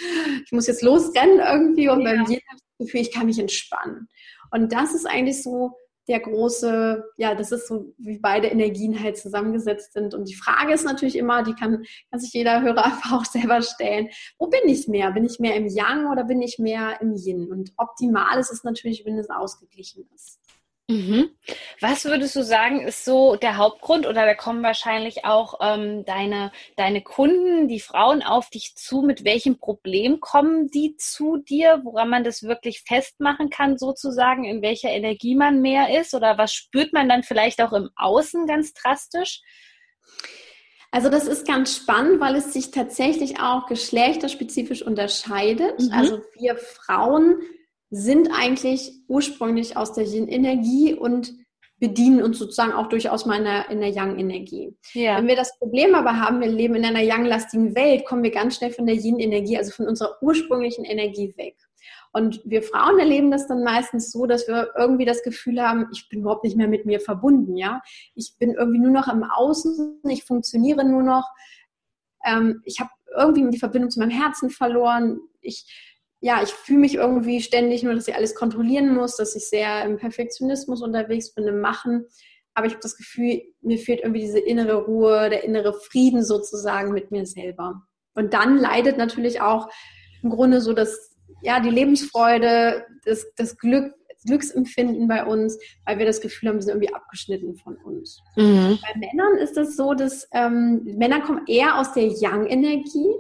ich 0.46 0.52
muss 0.52 0.68
jetzt 0.68 0.84
losrennen 0.84 1.40
irgendwie 1.40 1.90
und 1.90 2.02
ja. 2.02 2.12
beim 2.12 2.26
Yin 2.26 2.42
habe 2.48 2.58
ich 2.58 2.64
das 2.78 2.86
Gefühl, 2.86 3.02
ich 3.02 3.12
kann 3.12 3.26
mich 3.26 3.40
entspannen. 3.40 4.08
Und 4.52 4.72
das 4.72 4.94
ist 4.94 5.08
eigentlich 5.08 5.42
so 5.42 5.76
der 6.08 6.20
große, 6.20 7.04
ja, 7.18 7.36
das 7.36 7.52
ist 7.52 7.68
so, 7.68 7.94
wie 7.98 8.20
beide 8.20 8.48
Energien 8.48 9.02
halt 9.02 9.18
zusammengesetzt 9.18 9.94
sind. 9.94 10.14
Und 10.14 10.30
die 10.30 10.36
Frage 10.36 10.74
ist 10.74 10.86
natürlich 10.86 11.18
immer, 11.18 11.44
die 11.44 11.54
kann, 11.54 11.84
kann 12.10 12.20
sich 12.20 12.34
jeder 12.34 12.62
Hörer 12.62 12.86
einfach 12.86 13.14
auch 13.14 13.26
selber 13.26 13.62
stellen, 13.62 14.10
wo 14.38 14.48
bin 14.48 14.68
ich 14.68 14.88
mehr? 14.88 15.12
Bin 15.12 15.26
ich 15.26 15.40
mehr 15.40 15.56
im 15.56 15.68
Yang 15.68 16.12
oder 16.12 16.24
bin 16.24 16.42
ich 16.42 16.60
mehr 16.60 17.02
im 17.02 17.16
Yin? 17.16 17.52
Und 17.52 17.74
optimal 17.78 18.40
ist 18.40 18.52
es 18.52 18.64
natürlich, 18.64 19.06
wenn 19.06 19.18
es 19.18 19.30
ausgeglichen 19.30 20.08
ist. 20.14 20.40
Mhm. 20.90 21.32
Was 21.80 22.06
würdest 22.06 22.36
du 22.36 22.44
sagen, 22.44 22.82
ist 22.82 23.06
so 23.06 23.36
der 23.36 23.58
Hauptgrund 23.58 24.08
oder 24.08 24.26
da 24.26 24.34
kommen 24.34 24.64
wahrscheinlich 24.64 25.26
auch 25.26 25.60
ähm, 25.62 26.06
deine, 26.06 26.52
deine 26.76 27.04
Kunden, 27.04 27.68
die 27.68 27.80
Frauen 27.80 28.24
auf 28.24 28.50
dich 28.50 28.76
zu? 28.76 29.04
Mit 29.04 29.24
welchem 29.24 29.60
Problem 29.60 30.20
kommen 30.20 30.70
die 30.72 30.96
zu 30.98 31.38
dir, 31.38 31.82
woran 31.84 32.10
man 32.10 32.24
das 32.24 32.44
wirklich 32.44 32.84
festmachen 32.88 33.50
kann, 33.50 33.78
sozusagen, 33.78 34.44
in 34.44 34.64
welcher 34.64 34.90
Energie 34.90 35.36
man 35.36 35.62
mehr 35.62 36.00
ist? 36.00 36.16
Oder 36.16 36.38
was 36.38 36.52
spürt 36.52 36.94
man 36.94 37.08
dann 37.10 37.22
vielleicht 37.22 37.62
auch 37.62 37.74
im 37.74 37.90
Außen 37.96 38.48
ganz 38.48 38.74
drastisch? 38.74 39.42
Also 40.90 41.10
das 41.10 41.28
ist 41.28 41.46
ganz 41.46 41.76
spannend, 41.76 42.20
weil 42.20 42.36
es 42.36 42.54
sich 42.54 42.72
tatsächlich 42.72 43.40
auch 43.40 43.68
geschlechterspezifisch 43.68 44.82
unterscheidet. 44.82 45.80
Mhm. 45.80 45.92
Also 45.92 46.22
wir 46.40 46.56
Frauen 46.58 47.42
sind 47.90 48.30
eigentlich 48.34 48.94
ursprünglich 49.08 49.78
aus 49.78 49.94
der 49.94 50.06
Yin-Energie 50.06 50.94
und 50.94 51.34
bedienen 51.80 52.24
uns 52.24 52.40
sozusagen 52.40 52.74
auch 52.74 52.88
durchaus 52.88 53.26
mal 53.26 53.38
in 53.38 53.44
der, 53.44 53.70
in 53.70 53.80
der 53.82 53.90
Yang-Energie. 53.90 54.76
Ja. 54.94 55.18
Wenn 55.18 55.28
wir 55.28 55.36
das 55.36 55.58
Problem 55.60 55.94
aber 55.94 56.20
haben, 56.20 56.42
wir 56.42 56.48
leben 56.48 56.76
in 56.76 56.86
einer 56.86 57.02
Yang-lastigen 57.02 57.76
Welt, 57.76 58.06
kommen 58.06 58.24
wir 58.24 58.32
ganz 58.32 58.56
schnell 58.56 58.72
von 58.72 58.88
der 58.88 58.96
Yin-Energie, 58.96 59.58
also 59.58 59.72
von 59.72 59.88
unserer 59.88 60.18
ursprünglichen 60.22 60.86
Energie 60.86 61.34
weg. 61.38 61.56
Und 62.14 62.42
wir 62.46 62.64
Frauen 62.64 62.98
erleben 62.98 63.30
das 63.30 63.48
dann 63.48 63.64
meistens 63.64 64.12
so, 64.12 64.26
dass 64.26 64.48
wir 64.48 64.72
irgendwie 64.76 65.06
das 65.06 65.22
Gefühl 65.22 65.62
haben, 65.62 65.88
ich 65.92 66.10
bin 66.10 66.22
überhaupt 66.22 66.44
nicht 66.44 66.58
mehr 66.58 66.68
mit 66.68 66.86
mir 66.86 67.00
verbunden, 67.00 67.58
ja. 67.58 67.82
Ich 68.16 68.34
bin 68.40 68.52
irgendwie 68.54 68.80
nur 68.80 68.92
noch 68.92 69.08
im 69.08 69.24
Außen, 69.24 70.02
ich 70.10 70.24
funktioniere 70.24 70.84
nur 70.84 71.04
noch, 71.04 71.26
ähm, 72.26 72.62
ich 72.66 72.80
habe 72.80 72.90
irgendwie 73.16 73.50
die 73.52 73.60
Verbindung 73.60 73.92
zu 73.92 74.00
meinem 74.00 74.10
Herzen 74.10 74.50
verloren, 74.50 75.20
ich 75.42 75.66
ja, 76.20 76.42
ich 76.42 76.50
fühle 76.50 76.80
mich 76.80 76.96
irgendwie 76.96 77.42
ständig 77.42 77.84
nur, 77.84 77.94
dass 77.94 78.08
ich 78.08 78.16
alles 78.16 78.36
kontrollieren 78.36 78.94
muss, 78.94 79.18
dass 79.18 79.36
ich 79.36 79.48
sehr 79.48 79.86
im 79.86 79.98
Perfektionismus 79.98 80.82
unterwegs 80.82 81.34
bin, 81.34 81.48
im 81.48 81.60
Machen. 81.60 82.06
aber 82.54 82.66
ich 82.66 82.74
habe 82.74 82.82
das 82.82 82.98
Gefühl, 82.98 83.42
mir 83.62 83.78
fehlt 83.78 84.02
irgendwie 84.02 84.22
diese 84.22 84.40
innere 84.40 84.86
Ruhe, 84.86 85.30
der 85.30 85.44
innere 85.44 85.74
Frieden 85.74 86.24
sozusagen 86.24 86.92
mit 86.92 87.12
mir 87.12 87.26
selber. 87.26 87.84
Und 88.16 88.34
dann 88.34 88.58
leidet 88.58 88.98
natürlich 88.98 89.42
auch 89.42 89.70
im 90.24 90.32
Grunde 90.32 90.60
so 90.60 90.74
das, 90.74 91.16
ja, 91.44 91.60
die 91.60 91.70
Lebensfreude, 91.70 92.84
das, 93.06 93.28
das 93.36 93.58
Glück, 93.58 93.94
Glücksempfinden 94.26 95.08
bei 95.08 95.24
uns, 95.24 95.60
weil 95.86 96.00
wir 96.00 96.06
das 96.08 96.20
Gefühl 96.20 96.50
haben, 96.50 96.56
wir 96.56 96.64
sind 96.64 96.74
irgendwie 96.74 96.94
abgeschnitten 96.94 97.56
von 97.56 97.78
uns. 97.78 98.22
Mhm. 98.36 98.80
Bei 98.82 99.00
Männern 99.00 99.38
ist 99.38 99.56
es 99.56 99.78
so, 99.78 99.94
dass 99.94 100.28
ähm, 100.34 100.84
Männer 100.84 101.22
kommen 101.22 101.46
eher 101.48 101.80
aus 101.80 101.94
der 101.94 102.08
Yang-Energie, 102.08 103.14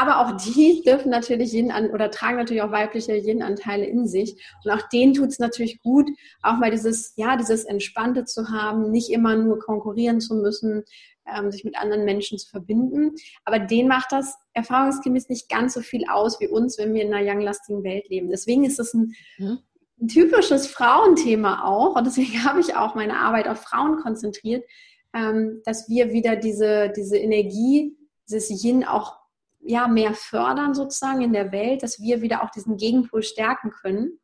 aber 0.00 0.20
auch 0.20 0.36
die 0.40 0.82
dürfen 0.82 1.10
natürlich 1.10 1.52
Yin 1.52 1.70
an 1.70 1.90
oder 1.90 2.10
tragen 2.10 2.38
natürlich 2.38 2.62
auch 2.62 2.72
weibliche 2.72 3.14
Yin-Anteile 3.14 3.84
in 3.84 4.08
sich. 4.08 4.34
Und 4.64 4.70
auch 4.70 4.88
denen 4.88 5.12
tut 5.12 5.28
es 5.28 5.38
natürlich 5.38 5.80
gut, 5.82 6.08
auch 6.42 6.56
mal 6.56 6.70
dieses, 6.70 7.12
ja, 7.16 7.36
dieses 7.36 7.64
Entspannte 7.64 8.24
zu 8.24 8.48
haben, 8.48 8.90
nicht 8.90 9.10
immer 9.10 9.36
nur 9.36 9.58
konkurrieren 9.58 10.20
zu 10.20 10.36
müssen, 10.36 10.84
ähm, 11.26 11.52
sich 11.52 11.64
mit 11.64 11.76
anderen 11.76 12.06
Menschen 12.06 12.38
zu 12.38 12.48
verbinden. 12.48 13.14
Aber 13.44 13.58
denen 13.58 13.88
macht 13.88 14.10
das 14.10 14.34
erfahrungsgemäß 14.54 15.28
nicht 15.28 15.50
ganz 15.50 15.74
so 15.74 15.80
viel 15.80 16.04
aus 16.10 16.40
wie 16.40 16.48
uns, 16.48 16.78
wenn 16.78 16.94
wir 16.94 17.02
in 17.02 17.12
einer 17.12 17.30
young-lastigen 17.30 17.84
Welt 17.84 18.08
leben. 18.08 18.30
Deswegen 18.30 18.64
ist 18.64 18.80
es 18.80 18.94
ein, 18.94 19.14
mhm. 19.36 19.58
ein 20.00 20.08
typisches 20.08 20.66
Frauenthema 20.66 21.64
auch. 21.64 21.94
Und 21.94 22.06
deswegen 22.06 22.42
habe 22.44 22.60
ich 22.60 22.74
auch 22.74 22.94
meine 22.94 23.18
Arbeit 23.18 23.48
auf 23.48 23.60
Frauen 23.60 23.98
konzentriert, 23.98 24.64
ähm, 25.12 25.60
dass 25.66 25.90
wir 25.90 26.10
wieder 26.10 26.36
diese, 26.36 26.90
diese 26.96 27.18
Energie, 27.18 27.96
dieses 28.26 28.64
Yin 28.64 28.84
auch 28.84 29.19
ja, 29.60 29.88
mehr 29.88 30.14
fördern 30.14 30.74
sozusagen 30.74 31.20
in 31.20 31.32
der 31.32 31.52
Welt, 31.52 31.82
dass 31.82 32.00
wir 32.00 32.22
wieder 32.22 32.42
auch 32.42 32.50
diesen 32.50 32.76
Gegenpol 32.76 33.22
stärken 33.22 33.70
können 33.70 34.18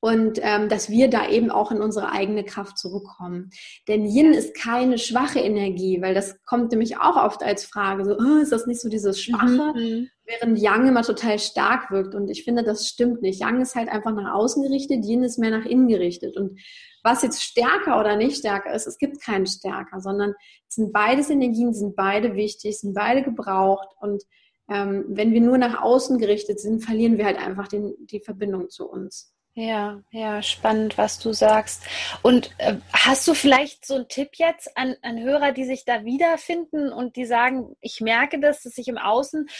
und 0.00 0.38
ähm, 0.42 0.68
dass 0.68 0.88
wir 0.88 1.08
da 1.08 1.28
eben 1.28 1.50
auch 1.50 1.70
in 1.70 1.82
unsere 1.82 2.10
eigene 2.10 2.42
Kraft 2.42 2.78
zurückkommen. 2.78 3.50
Denn 3.86 4.06
Yin 4.06 4.32
ist 4.32 4.54
keine 4.54 4.96
schwache 4.98 5.40
Energie, 5.40 6.00
weil 6.00 6.14
das 6.14 6.42
kommt 6.44 6.70
nämlich 6.72 6.96
auch 6.96 7.16
oft 7.16 7.42
als 7.42 7.64
Frage, 7.64 8.04
so, 8.04 8.16
oh, 8.18 8.40
ist 8.40 8.52
das 8.52 8.66
nicht 8.66 8.80
so 8.80 8.88
dieses 8.88 9.20
Schwache, 9.20 9.74
mhm. 9.74 10.08
während 10.24 10.58
Yang 10.58 10.88
immer 10.88 11.02
total 11.02 11.38
stark 11.38 11.90
wirkt. 11.90 12.14
Und 12.14 12.30
ich 12.30 12.44
finde, 12.44 12.64
das 12.64 12.86
stimmt 12.86 13.20
nicht. 13.20 13.40
Yang 13.40 13.60
ist 13.60 13.74
halt 13.74 13.90
einfach 13.90 14.14
nach 14.14 14.32
außen 14.32 14.62
gerichtet, 14.62 15.04
Yin 15.04 15.22
ist 15.22 15.38
mehr 15.38 15.50
nach 15.50 15.66
innen 15.66 15.88
gerichtet. 15.88 16.36
Und 16.36 16.58
was 17.02 17.22
jetzt 17.22 17.42
stärker 17.42 18.00
oder 18.00 18.16
nicht 18.16 18.38
stärker 18.38 18.72
ist, 18.72 18.86
es 18.86 18.98
gibt 18.98 19.22
keinen 19.22 19.46
stärker, 19.46 20.00
sondern 20.00 20.34
es 20.66 20.76
sind 20.76 20.92
beides 20.92 21.28
Energien, 21.28 21.74
sind 21.74 21.94
beide 21.94 22.34
wichtig, 22.34 22.78
sind 22.78 22.94
beide 22.94 23.22
gebraucht 23.22 23.88
und 24.00 24.22
ähm, 24.70 25.04
wenn 25.08 25.32
wir 25.32 25.40
nur 25.40 25.58
nach 25.58 25.82
außen 25.82 26.18
gerichtet 26.18 26.60
sind, 26.60 26.84
verlieren 26.84 27.18
wir 27.18 27.24
halt 27.24 27.38
einfach 27.38 27.66
den, 27.66 27.94
die 28.06 28.20
Verbindung 28.20 28.70
zu 28.70 28.88
uns. 28.88 29.34
Ja, 29.60 30.00
ja, 30.10 30.40
spannend, 30.40 30.96
was 30.96 31.18
du 31.18 31.34
sagst. 31.34 31.82
Und 32.22 32.50
äh, 32.56 32.76
hast 32.94 33.28
du 33.28 33.34
vielleicht 33.34 33.84
so 33.84 33.94
einen 33.96 34.08
Tipp 34.08 34.30
jetzt 34.36 34.74
an, 34.74 34.96
an 35.02 35.20
Hörer, 35.20 35.52
die 35.52 35.64
sich 35.64 35.84
da 35.84 36.02
wiederfinden 36.06 36.90
und 36.90 37.16
die 37.16 37.26
sagen, 37.26 37.76
ich 37.82 38.00
merke 38.00 38.40
das, 38.40 38.62
dass 38.62 38.78
ich 38.78 38.88
im 38.88 38.96
Außen 38.96 39.50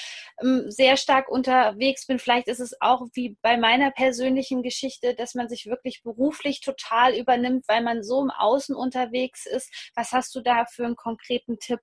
ähm, 0.40 0.64
sehr 0.71 0.97
stark 0.97 1.28
unterwegs 1.28 2.07
bin. 2.07 2.19
Vielleicht 2.19 2.49
ist 2.49 2.61
es 2.61 2.80
auch 2.80 3.09
wie 3.12 3.37
bei 3.42 3.59
meiner 3.59 3.90
persönlichen 3.90 4.62
Geschichte, 4.62 5.14
dass 5.14 5.35
man 5.35 5.50
sich 5.50 5.66
wirklich 5.66 6.02
beruflich 6.02 6.62
total 6.62 7.14
übernimmt, 7.14 7.69
weil 7.69 7.83
man 7.83 8.02
so 8.02 8.23
im 8.23 8.30
Außen 8.30 8.75
unterwegs 8.75 9.45
ist. 9.45 9.71
Was 9.95 10.12
hast 10.12 10.35
du 10.35 10.40
da 10.40 10.64
für 10.64 10.87
einen 10.87 10.97
konkreten 10.97 11.59
Tipp? 11.59 11.80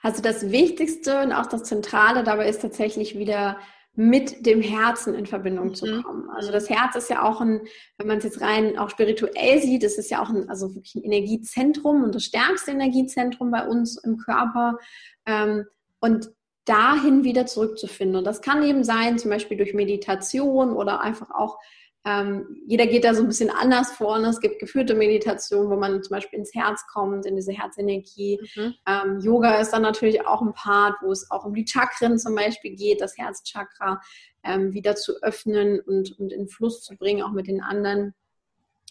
Also 0.00 0.22
das 0.22 0.50
Wichtigste 0.50 1.20
und 1.20 1.32
auch 1.32 1.46
das 1.46 1.64
Zentrale 1.64 2.24
dabei 2.24 2.48
ist 2.48 2.62
tatsächlich 2.62 3.18
wieder 3.18 3.58
mit 4.00 4.46
dem 4.46 4.62
Herzen 4.62 5.14
in 5.14 5.26
Verbindung 5.26 5.68
mhm. 5.68 5.74
zu 5.74 6.02
kommen. 6.02 6.30
Also 6.30 6.50
das 6.50 6.70
Herz 6.70 6.96
ist 6.96 7.10
ja 7.10 7.22
auch 7.22 7.42
ein, 7.42 7.60
wenn 7.98 8.06
man 8.06 8.16
es 8.16 8.24
jetzt 8.24 8.40
rein 8.40 8.78
auch 8.78 8.88
spirituell 8.88 9.60
sieht, 9.60 9.84
es 9.84 9.98
ist 9.98 10.10
ja 10.10 10.22
auch 10.22 10.30
ein, 10.30 10.48
also 10.48 10.74
wirklich 10.74 10.94
ein 10.94 11.02
Energiezentrum 11.04 12.02
und 12.02 12.14
das 12.14 12.24
stärkste 12.24 12.70
Energiezentrum 12.70 13.50
bei 13.50 13.68
uns 13.68 13.98
im 14.02 14.16
Körper. 14.16 14.78
Ähm, 15.26 15.66
und 16.00 16.30
dahin 16.64 17.24
wieder 17.24 17.44
zurückzufinden. 17.44 18.16
Und 18.16 18.24
das 18.24 18.40
kann 18.40 18.62
eben 18.62 18.84
sein, 18.84 19.18
zum 19.18 19.30
Beispiel 19.30 19.58
durch 19.58 19.74
Meditation 19.74 20.72
oder 20.72 21.00
einfach 21.00 21.30
auch 21.30 21.58
ähm, 22.06 22.62
jeder 22.66 22.86
geht 22.86 23.04
da 23.04 23.12
so 23.14 23.22
ein 23.22 23.28
bisschen 23.28 23.50
anders 23.50 23.92
vor. 23.92 24.18
Ne? 24.18 24.28
Es 24.28 24.40
gibt 24.40 24.58
geführte 24.58 24.94
Meditation, 24.94 25.68
wo 25.68 25.76
man 25.76 26.02
zum 26.02 26.14
Beispiel 26.14 26.38
ins 26.38 26.54
Herz 26.54 26.86
kommt, 26.90 27.26
in 27.26 27.36
diese 27.36 27.52
Herzenergie. 27.52 28.40
Mhm. 28.56 28.74
Ähm, 28.86 29.20
Yoga 29.20 29.56
ist 29.56 29.70
dann 29.72 29.82
natürlich 29.82 30.26
auch 30.26 30.40
ein 30.40 30.54
Part, 30.54 30.96
wo 31.02 31.12
es 31.12 31.30
auch 31.30 31.44
um 31.44 31.52
die 31.52 31.66
Chakren 31.66 32.18
zum 32.18 32.34
Beispiel 32.34 32.74
geht, 32.74 33.02
das 33.02 33.18
Herzchakra 33.18 34.00
ähm, 34.44 34.72
wieder 34.72 34.96
zu 34.96 35.22
öffnen 35.22 35.80
und, 35.80 36.18
und 36.18 36.32
in 36.32 36.48
Fluss 36.48 36.82
zu 36.82 36.96
bringen, 36.96 37.22
auch 37.22 37.32
mit 37.32 37.48
den 37.48 37.62
anderen. 37.62 38.14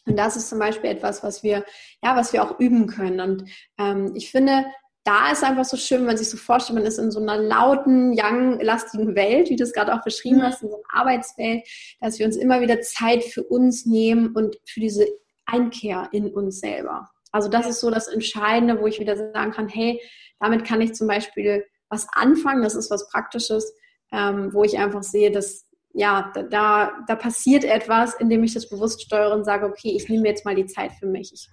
Und 0.05 0.17
das 0.17 0.35
ist 0.35 0.49
zum 0.49 0.59
Beispiel 0.59 0.91
etwas, 0.91 1.23
was 1.23 1.41
wir, 1.41 1.65
ja, 2.03 2.15
was 2.15 2.31
wir 2.31 2.43
auch 2.43 2.59
üben 2.59 2.85
können. 2.85 3.19
Und 3.21 3.49
ähm, 3.79 4.13
ich 4.15 4.29
finde, 4.29 4.65
da 5.09 5.31
ist 5.31 5.43
einfach 5.43 5.65
so 5.65 5.75
schön, 5.75 6.01
wenn 6.01 6.05
man 6.05 6.17
sich 6.17 6.29
so 6.29 6.37
vorstellt, 6.37 6.77
man 6.77 6.85
ist 6.85 6.99
in 6.99 7.09
so 7.09 7.19
einer 7.19 7.35
lauten, 7.35 8.13
young-lastigen 8.15 9.15
Welt, 9.15 9.49
wie 9.49 9.55
du 9.55 9.63
es 9.63 9.73
gerade 9.73 9.91
auch 9.91 10.03
beschrieben 10.03 10.37
mhm. 10.37 10.43
hast, 10.43 10.61
in 10.61 10.69
so 10.69 10.75
einer 10.75 11.01
Arbeitswelt, 11.01 11.67
dass 11.99 12.19
wir 12.19 12.27
uns 12.27 12.37
immer 12.37 12.61
wieder 12.61 12.79
Zeit 12.81 13.23
für 13.23 13.41
uns 13.41 13.87
nehmen 13.87 14.35
und 14.35 14.57
für 14.67 14.79
diese 14.81 15.07
Einkehr 15.47 16.09
in 16.11 16.31
uns 16.31 16.59
selber. 16.59 17.09
Also 17.31 17.49
das 17.49 17.67
ist 17.67 17.79
so 17.79 17.89
das 17.89 18.07
Entscheidende, 18.07 18.79
wo 18.79 18.85
ich 18.85 18.99
wieder 18.99 19.17
sagen 19.17 19.51
kann, 19.51 19.67
hey, 19.67 19.99
damit 20.39 20.63
kann 20.63 20.79
ich 20.79 20.93
zum 20.93 21.07
Beispiel 21.07 21.65
was 21.89 22.05
anfangen, 22.11 22.61
das 22.61 22.75
ist 22.75 22.91
was 22.91 23.09
Praktisches, 23.09 23.73
ähm, 24.11 24.53
wo 24.53 24.63
ich 24.63 24.77
einfach 24.77 25.01
sehe, 25.01 25.31
dass 25.31 25.65
ja, 25.91 26.31
da, 26.51 26.91
da 27.07 27.15
passiert 27.15 27.63
etwas, 27.63 28.13
indem 28.13 28.43
ich 28.43 28.53
das 28.53 28.69
bewusst 28.69 29.01
steuere 29.01 29.33
und 29.33 29.43
sage, 29.43 29.65
okay, 29.65 29.89
ich 29.95 30.07
nehme 30.07 30.27
jetzt 30.27 30.45
mal 30.45 30.53
die 30.53 30.67
Zeit 30.67 30.91
für 30.99 31.07
mich. 31.07 31.33
Ich 31.33 31.49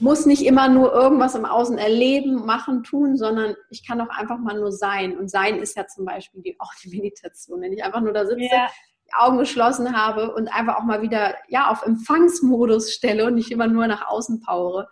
muss 0.00 0.26
nicht 0.26 0.44
immer 0.44 0.68
nur 0.68 0.92
irgendwas 0.92 1.34
im 1.34 1.44
Außen 1.44 1.78
erleben, 1.78 2.44
machen, 2.44 2.82
tun, 2.82 3.16
sondern 3.16 3.54
ich 3.70 3.86
kann 3.86 4.00
auch 4.00 4.08
einfach 4.08 4.38
mal 4.38 4.58
nur 4.58 4.72
sein. 4.72 5.16
Und 5.16 5.30
sein 5.30 5.58
ist 5.58 5.76
ja 5.76 5.86
zum 5.86 6.04
Beispiel 6.04 6.42
die, 6.42 6.56
auch 6.58 6.72
die 6.82 6.90
Meditation. 6.90 7.60
Wenn 7.60 7.72
ich 7.72 7.82
einfach 7.82 8.00
nur 8.00 8.12
da 8.12 8.26
sitze, 8.26 8.42
ja. 8.42 8.68
die 9.06 9.14
Augen 9.14 9.38
geschlossen 9.38 9.96
habe 9.96 10.34
und 10.34 10.48
einfach 10.48 10.76
auch 10.76 10.84
mal 10.84 11.02
wieder 11.02 11.34
ja, 11.48 11.70
auf 11.70 11.82
Empfangsmodus 11.82 12.92
stelle 12.92 13.26
und 13.26 13.34
nicht 13.34 13.50
immer 13.50 13.66
nur 13.66 13.86
nach 13.86 14.06
außen 14.08 14.40
powere, 14.40 14.88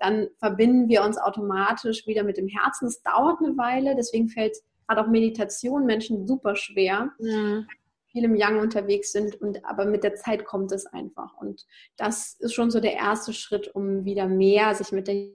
dann 0.00 0.28
verbinden 0.38 0.88
wir 0.88 1.02
uns 1.02 1.18
automatisch 1.18 2.06
wieder 2.06 2.22
mit 2.22 2.36
dem 2.36 2.48
Herzen. 2.48 2.86
Es 2.86 3.02
dauert 3.02 3.40
eine 3.40 3.56
Weile, 3.56 3.94
deswegen 3.96 4.28
fällt 4.28 4.56
gerade 4.86 5.02
auch 5.02 5.10
Meditation 5.10 5.84
Menschen 5.86 6.26
super 6.26 6.56
schwer. 6.56 7.10
Ja 7.18 7.62
viel 8.10 8.24
im 8.24 8.34
Yang 8.34 8.60
unterwegs 8.60 9.12
sind 9.12 9.40
und 9.40 9.64
aber 9.64 9.84
mit 9.84 10.02
der 10.02 10.14
Zeit 10.14 10.44
kommt 10.44 10.72
es 10.72 10.86
einfach 10.86 11.36
und 11.38 11.66
das 11.96 12.34
ist 12.34 12.54
schon 12.54 12.70
so 12.70 12.80
der 12.80 12.94
erste 12.94 13.32
Schritt, 13.32 13.68
um 13.74 14.04
wieder 14.04 14.26
mehr 14.26 14.74
sich 14.74 14.92
mit 14.92 15.08
der 15.08 15.30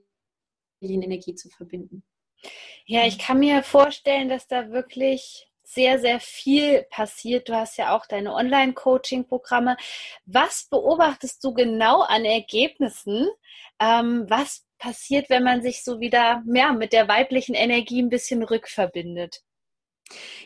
Energie 0.82 1.36
zu 1.36 1.50
verbinden. 1.50 2.04
Ja, 2.86 3.06
ich 3.06 3.18
kann 3.18 3.40
mir 3.40 3.64
vorstellen, 3.64 4.28
dass 4.28 4.48
da 4.48 4.72
wirklich 4.72 5.48
sehr, 5.64 6.00
sehr 6.00 6.20
viel 6.20 6.84
passiert. 6.90 7.48
Du 7.50 7.54
hast 7.54 7.78
ja 7.78 7.96
auch 7.96 8.06
deine 8.06 8.34
Online-Coaching-Programme. 8.34 9.78
Was 10.26 10.68
beobachtest 10.70 11.44
du 11.44 11.54
genau 11.54 12.02
an 12.02 12.26
Ergebnissen? 12.26 13.30
Ähm, 13.80 14.26
was 14.28 14.68
passiert, 14.78 15.30
wenn 15.30 15.44
man 15.44 15.62
sich 15.62 15.84
so 15.84 16.00
wieder 16.02 16.44
mehr 16.46 16.74
mit 16.74 16.92
der 16.92 17.08
weiblichen 17.08 17.56
Energie 17.56 18.02
ein 18.02 18.10
bisschen 18.10 18.44
rückverbindet? 18.44 19.42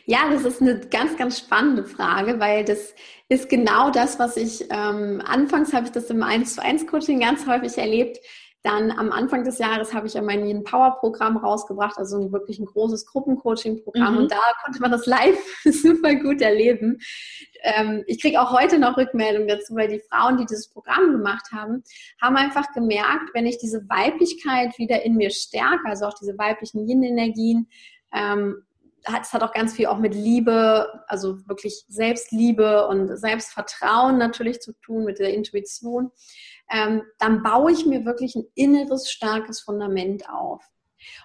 Ja, 0.06 0.30
das 0.30 0.44
ist 0.44 0.62
eine 0.62 0.80
ganz, 0.80 1.16
ganz 1.16 1.38
spannende 1.38 1.84
Frage, 1.84 2.40
weil 2.40 2.64
das 2.64 2.94
ist 3.28 3.48
genau 3.48 3.90
das, 3.90 4.18
was 4.18 4.36
ich 4.36 4.64
ähm, 4.70 5.22
anfangs 5.24 5.72
habe 5.74 5.86
ich 5.86 5.92
das 5.92 6.08
im 6.10 6.22
1 6.22 6.54
zu 6.54 6.62
1 6.62 6.86
Coaching 6.86 7.20
ganz 7.20 7.46
häufig 7.46 7.76
erlebt. 7.76 8.18
Dann 8.62 8.90
am 8.90 9.12
Anfang 9.12 9.44
des 9.44 9.58
Jahres 9.58 9.94
habe 9.94 10.08
ich 10.08 10.14
ja 10.14 10.22
mein 10.22 10.64
Power-Programm 10.64 11.36
rausgebracht, 11.36 11.96
also 11.96 12.18
ein 12.18 12.32
wirklich 12.32 12.58
ein 12.58 12.64
großes 12.64 13.06
Gruppencoaching-Programm. 13.06 14.14
Mhm. 14.14 14.18
Und 14.18 14.32
da 14.32 14.40
konnte 14.64 14.80
man 14.80 14.90
das 14.90 15.06
live 15.06 15.38
super 15.64 16.16
gut 16.16 16.40
erleben. 16.40 16.98
Ähm, 17.62 18.02
ich 18.06 18.20
kriege 18.20 18.40
auch 18.40 18.50
heute 18.50 18.78
noch 18.78 18.96
Rückmeldungen 18.96 19.46
dazu, 19.48 19.76
weil 19.76 19.88
die 19.88 20.02
Frauen, 20.10 20.38
die 20.38 20.46
dieses 20.46 20.68
Programm 20.70 21.12
gemacht 21.12 21.52
haben, 21.52 21.84
haben 22.20 22.36
einfach 22.36 22.72
gemerkt, 22.72 23.30
wenn 23.32 23.46
ich 23.46 23.58
diese 23.58 23.88
Weiblichkeit 23.88 24.76
wieder 24.78 25.02
in 25.04 25.16
mir 25.16 25.30
stärke, 25.30 25.84
also 25.84 26.06
auch 26.06 26.14
diese 26.14 26.36
weiblichen 26.36 26.88
Yin-Energien, 26.88 27.68
ähm, 28.12 28.64
hat, 29.12 29.22
es 29.22 29.32
hat 29.32 29.42
auch 29.42 29.52
ganz 29.52 29.74
viel 29.74 29.86
auch 29.86 29.98
mit 29.98 30.14
Liebe, 30.14 31.04
also 31.06 31.46
wirklich 31.48 31.84
Selbstliebe 31.88 32.86
und 32.88 33.16
Selbstvertrauen 33.16 34.18
natürlich 34.18 34.60
zu 34.60 34.72
tun, 34.80 35.04
mit 35.04 35.18
der 35.18 35.34
Intuition. 35.34 36.10
Ähm, 36.70 37.02
dann 37.18 37.42
baue 37.42 37.72
ich 37.72 37.86
mir 37.86 38.04
wirklich 38.04 38.34
ein 38.34 38.44
inneres, 38.54 39.10
starkes 39.10 39.60
Fundament 39.60 40.28
auf. 40.28 40.62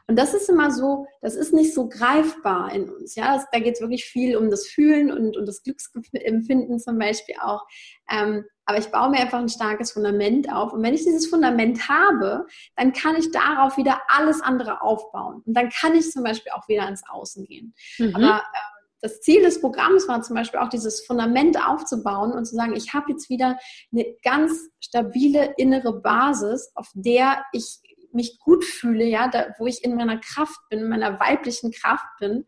Und 0.08 0.18
das 0.18 0.34
ist 0.34 0.50
immer 0.50 0.72
so, 0.72 1.08
das 1.22 1.36
ist 1.36 1.54
nicht 1.54 1.74
so 1.74 1.88
greifbar 1.88 2.74
in 2.74 2.90
uns. 2.90 3.16
Ja, 3.16 3.36
das, 3.36 3.46
da 3.52 3.60
geht 3.60 3.76
es 3.76 3.82
wirklich 3.82 4.06
viel 4.06 4.38
um 4.38 4.50
das 4.50 4.68
Fühlen 4.68 5.12
und, 5.12 5.38
und 5.38 5.46
das 5.46 5.64
Glücksempfinden 5.64 6.80
zum 6.80 6.98
Beispiel 6.98 7.36
auch. 7.42 7.66
Ähm, 8.10 8.46
aber 8.66 8.78
ich 8.78 8.92
baue 8.92 9.10
mir 9.10 9.20
einfach 9.20 9.40
ein 9.40 9.50
starkes 9.50 9.92
Fundament 9.92 10.52
auf. 10.52 10.74
Und 10.74 10.84
wenn 10.84 10.94
ich 10.94 11.04
dieses 11.04 11.28
Fundament 11.28 11.90
habe, 11.90 12.46
dann 12.76 12.94
kann 12.94 13.16
ich 13.18 13.32
darauf 13.32 13.78
wieder 13.78 14.02
alles 14.08 14.42
andere 14.42 14.82
aufbauen. 14.82 15.44
Und 15.46 15.54
dann 15.56 15.70
kann 15.70 15.96
ich 15.96 16.12
zum 16.12 16.24
Beispiel 16.24 16.52
auch 16.54 16.68
wieder 16.68 16.88
ins 16.88 17.04
Außen 17.10 17.46
gehen. 17.46 17.74
Mhm. 17.98 18.16
Aber 18.16 18.38
äh, 18.38 18.74
das 19.04 19.20
Ziel 19.20 19.44
des 19.44 19.60
Programms 19.60 20.08
war 20.08 20.22
zum 20.22 20.38
Beispiel 20.38 20.62
auch 20.62 20.70
dieses 20.70 21.06
Fundament 21.06 21.58
aufzubauen 21.62 22.32
und 22.32 22.46
zu 22.46 22.56
sagen, 22.56 22.74
ich 22.74 22.94
habe 22.94 23.12
jetzt 23.12 23.30
wieder 23.30 23.60
eine 23.92 24.06
ganz 24.24 24.70
stabile 24.80 25.54
innere 25.58 26.00
Basis, 26.00 26.72
auf 26.74 26.90
der 26.94 27.44
ich 27.52 27.80
mich 28.14 28.40
gut 28.40 28.64
fühle, 28.64 29.06
ja, 29.06 29.28
da, 29.28 29.48
wo 29.58 29.66
ich 29.66 29.84
in 29.84 29.96
meiner 29.96 30.20
Kraft 30.20 30.60
bin, 30.70 30.80
in 30.80 30.90
meiner 30.90 31.20
weiblichen 31.20 31.72
Kraft 31.72 32.06
bin 32.20 32.46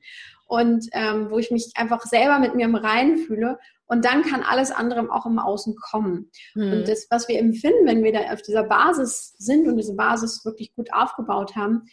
und 0.48 0.88
ähm, 0.91 1.29
wo 1.29 1.38
ich 1.39 1.51
mich 1.51 1.72
einfach 1.75 2.01
selber 2.03 2.39
mit 2.39 2.55
mir 2.55 2.65
im 2.65 2.75
Reinen 2.75 3.17
fühle. 3.17 3.57
Und 3.88 4.03
dann 4.05 4.24
kann 4.24 4.41
alles 4.41 4.72
andere 4.72 5.12
auch 5.12 5.25
im 5.25 5.38
Außen 5.38 5.75
kommen. 5.75 6.31
Hm. 6.53 6.72
Und 6.72 6.88
das, 6.88 7.07
was 7.10 7.27
wir 7.27 7.39
empfinden, 7.39 7.86
wenn 7.86 8.03
wir 8.03 8.13
da 8.13 8.34
auf 8.34 8.41
dieser 8.41 8.63
Basis 8.63 9.36
sind 9.38 9.67
und 9.67 9.77
diese 9.77 9.95
Basis 9.95 10.43
wirklich 10.43 10.74
gut 10.75 10.91
aufgebaut 10.93 11.55
haben, 11.55 11.84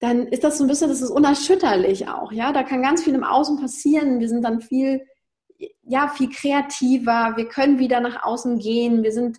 dann 0.00 0.26
ist 0.26 0.44
das 0.44 0.58
so 0.58 0.64
ein 0.64 0.68
bisschen, 0.68 0.90
das 0.90 1.00
ist 1.00 1.10
unerschütterlich 1.10 2.08
auch, 2.08 2.30
ja. 2.30 2.52
Da 2.52 2.62
kann 2.62 2.82
ganz 2.82 3.02
viel 3.02 3.14
im 3.14 3.24
Außen 3.24 3.58
passieren. 3.58 4.20
Wir 4.20 4.28
sind 4.28 4.42
dann 4.42 4.60
viel, 4.60 5.06
ja, 5.82 6.08
viel 6.08 6.28
kreativer. 6.28 7.32
Wir 7.36 7.48
können 7.48 7.78
wieder 7.78 8.00
nach 8.00 8.22
außen 8.22 8.58
gehen. 8.58 9.02
Wir 9.02 9.12
sind, 9.12 9.38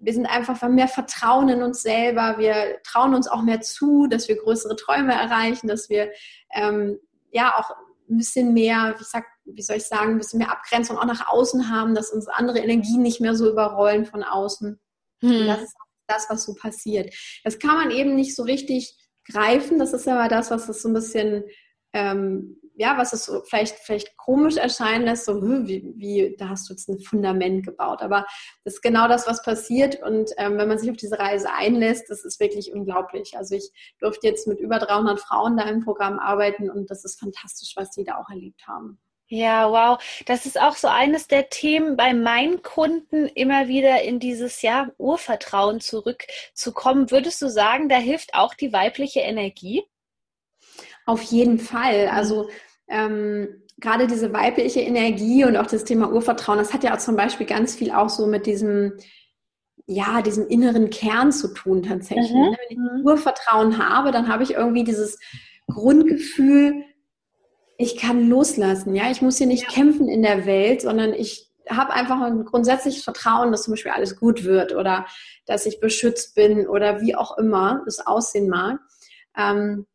wir 0.00 0.12
sind 0.12 0.26
einfach 0.26 0.66
mehr 0.68 0.88
Vertrauen 0.88 1.48
in 1.48 1.62
uns 1.62 1.82
selber. 1.82 2.36
Wir 2.38 2.80
trauen 2.84 3.14
uns 3.14 3.28
auch 3.28 3.42
mehr 3.42 3.60
zu, 3.60 4.06
dass 4.06 4.28
wir 4.28 4.36
größere 4.36 4.76
Träume 4.76 5.12
erreichen, 5.12 5.68
dass 5.68 5.88
wir 5.88 6.10
ähm, 6.54 6.98
ja 7.30 7.56
auch 7.56 7.70
ein 8.08 8.16
bisschen 8.16 8.54
mehr, 8.54 8.94
wie, 8.98 9.04
sag, 9.04 9.24
wie 9.44 9.62
soll 9.62 9.76
ich 9.76 9.84
sagen, 9.84 10.12
ein 10.12 10.18
bisschen 10.18 10.38
mehr 10.38 10.50
Abgrenzung 10.50 10.98
auch 10.98 11.04
nach 11.04 11.28
außen 11.28 11.70
haben, 11.70 11.94
dass 11.94 12.10
uns 12.10 12.26
andere 12.28 12.58
Energien 12.58 13.02
nicht 13.02 13.20
mehr 13.20 13.34
so 13.34 13.50
überrollen 13.50 14.06
von 14.06 14.22
außen. 14.22 14.80
Hm. 15.20 15.46
Das 15.46 15.62
ist 15.62 15.74
das, 16.06 16.30
was 16.30 16.44
so 16.44 16.54
passiert. 16.54 17.14
Das 17.44 17.58
kann 17.58 17.76
man 17.76 17.90
eben 17.90 18.14
nicht 18.14 18.34
so 18.34 18.42
richtig 18.42 18.96
greifen. 19.30 19.78
Das 19.78 19.92
ist 19.92 20.08
aber 20.08 20.28
das, 20.28 20.50
was 20.50 20.68
es 20.68 20.82
so 20.82 20.88
ein 20.88 20.94
bisschen, 20.94 21.44
ähm, 21.92 22.56
ja, 22.78 22.96
was 22.96 23.12
es 23.12 23.24
so 23.24 23.42
vielleicht, 23.42 23.76
vielleicht 23.80 24.16
komisch 24.16 24.56
erscheinen 24.56 25.04
lässt, 25.04 25.24
so 25.24 25.42
wie, 25.42 25.92
wie, 25.96 26.36
da 26.38 26.50
hast 26.50 26.68
du 26.68 26.72
jetzt 26.72 26.88
ein 26.88 27.00
Fundament 27.00 27.66
gebaut. 27.66 28.02
Aber 28.02 28.24
das 28.62 28.74
ist 28.74 28.82
genau 28.82 29.08
das, 29.08 29.26
was 29.26 29.42
passiert. 29.42 30.00
Und 30.00 30.30
ähm, 30.36 30.58
wenn 30.58 30.68
man 30.68 30.78
sich 30.78 30.88
auf 30.88 30.96
diese 30.96 31.18
Reise 31.18 31.52
einlässt, 31.52 32.08
das 32.08 32.24
ist 32.24 32.38
wirklich 32.38 32.72
unglaublich. 32.72 33.36
Also 33.36 33.56
ich 33.56 33.72
durfte 33.98 34.28
jetzt 34.28 34.46
mit 34.46 34.60
über 34.60 34.78
300 34.78 35.18
Frauen 35.18 35.56
da 35.56 35.64
im 35.64 35.84
Programm 35.84 36.20
arbeiten 36.20 36.70
und 36.70 36.88
das 36.88 37.04
ist 37.04 37.18
fantastisch, 37.18 37.72
was 37.74 37.90
die 37.90 38.04
da 38.04 38.16
auch 38.18 38.30
erlebt 38.30 38.68
haben. 38.68 39.00
Ja, 39.26 39.70
wow. 39.72 40.22
Das 40.26 40.46
ist 40.46 40.58
auch 40.58 40.76
so 40.76 40.86
eines 40.86 41.26
der 41.26 41.50
Themen 41.50 41.96
bei 41.96 42.14
meinen 42.14 42.62
Kunden, 42.62 43.26
immer 43.26 43.66
wieder 43.66 44.02
in 44.02 44.20
dieses 44.20 44.62
ja, 44.62 44.88
Urvertrauen 44.98 45.80
zurückzukommen. 45.80 47.10
Würdest 47.10 47.42
du 47.42 47.48
sagen, 47.48 47.88
da 47.88 47.96
hilft 47.96 48.34
auch 48.34 48.54
die 48.54 48.72
weibliche 48.72 49.20
Energie? 49.20 49.82
Auf 51.06 51.22
jeden 51.22 51.58
Fall. 51.58 52.08
Also 52.08 52.48
ähm, 52.88 53.62
gerade 53.78 54.06
diese 54.06 54.32
weibliche 54.32 54.80
Energie 54.80 55.44
und 55.44 55.56
auch 55.56 55.66
das 55.66 55.84
Thema 55.84 56.12
Urvertrauen, 56.12 56.58
das 56.58 56.72
hat 56.72 56.84
ja 56.84 56.94
auch 56.94 56.98
zum 56.98 57.16
Beispiel 57.16 57.46
ganz 57.46 57.74
viel 57.74 57.92
auch 57.92 58.08
so 58.08 58.26
mit 58.26 58.46
diesem, 58.46 58.94
ja, 59.86 60.20
diesem 60.22 60.48
inneren 60.48 60.90
Kern 60.90 61.32
zu 61.32 61.54
tun 61.54 61.82
tatsächlich. 61.82 62.32
Mhm. 62.32 62.56
Wenn 62.56 62.70
ich 62.70 62.78
mhm. 62.78 63.06
Urvertrauen 63.06 63.78
habe, 63.78 64.10
dann 64.10 64.28
habe 64.28 64.42
ich 64.42 64.52
irgendwie 64.52 64.84
dieses 64.84 65.18
Grundgefühl, 65.68 66.84
ich 67.76 67.96
kann 67.96 68.28
loslassen. 68.28 68.94
Ja, 68.94 69.10
ich 69.10 69.22
muss 69.22 69.38
hier 69.38 69.46
nicht 69.46 69.64
ja. 69.64 69.68
kämpfen 69.68 70.08
in 70.08 70.22
der 70.22 70.46
Welt, 70.46 70.82
sondern 70.82 71.14
ich 71.14 71.48
habe 71.70 71.92
einfach 71.92 72.20
ein 72.20 72.44
grundsätzliches 72.44 73.04
Vertrauen, 73.04 73.52
dass 73.52 73.62
zum 73.62 73.74
Beispiel 73.74 73.92
alles 73.92 74.18
gut 74.18 74.44
wird 74.44 74.74
oder 74.74 75.06
dass 75.46 75.66
ich 75.66 75.80
beschützt 75.80 76.34
bin 76.34 76.66
oder 76.66 77.00
wie 77.00 77.14
auch 77.14 77.38
immer 77.38 77.84
es 77.86 78.04
aussehen 78.04 78.48
mag. 78.48 78.80
Ähm, 79.36 79.86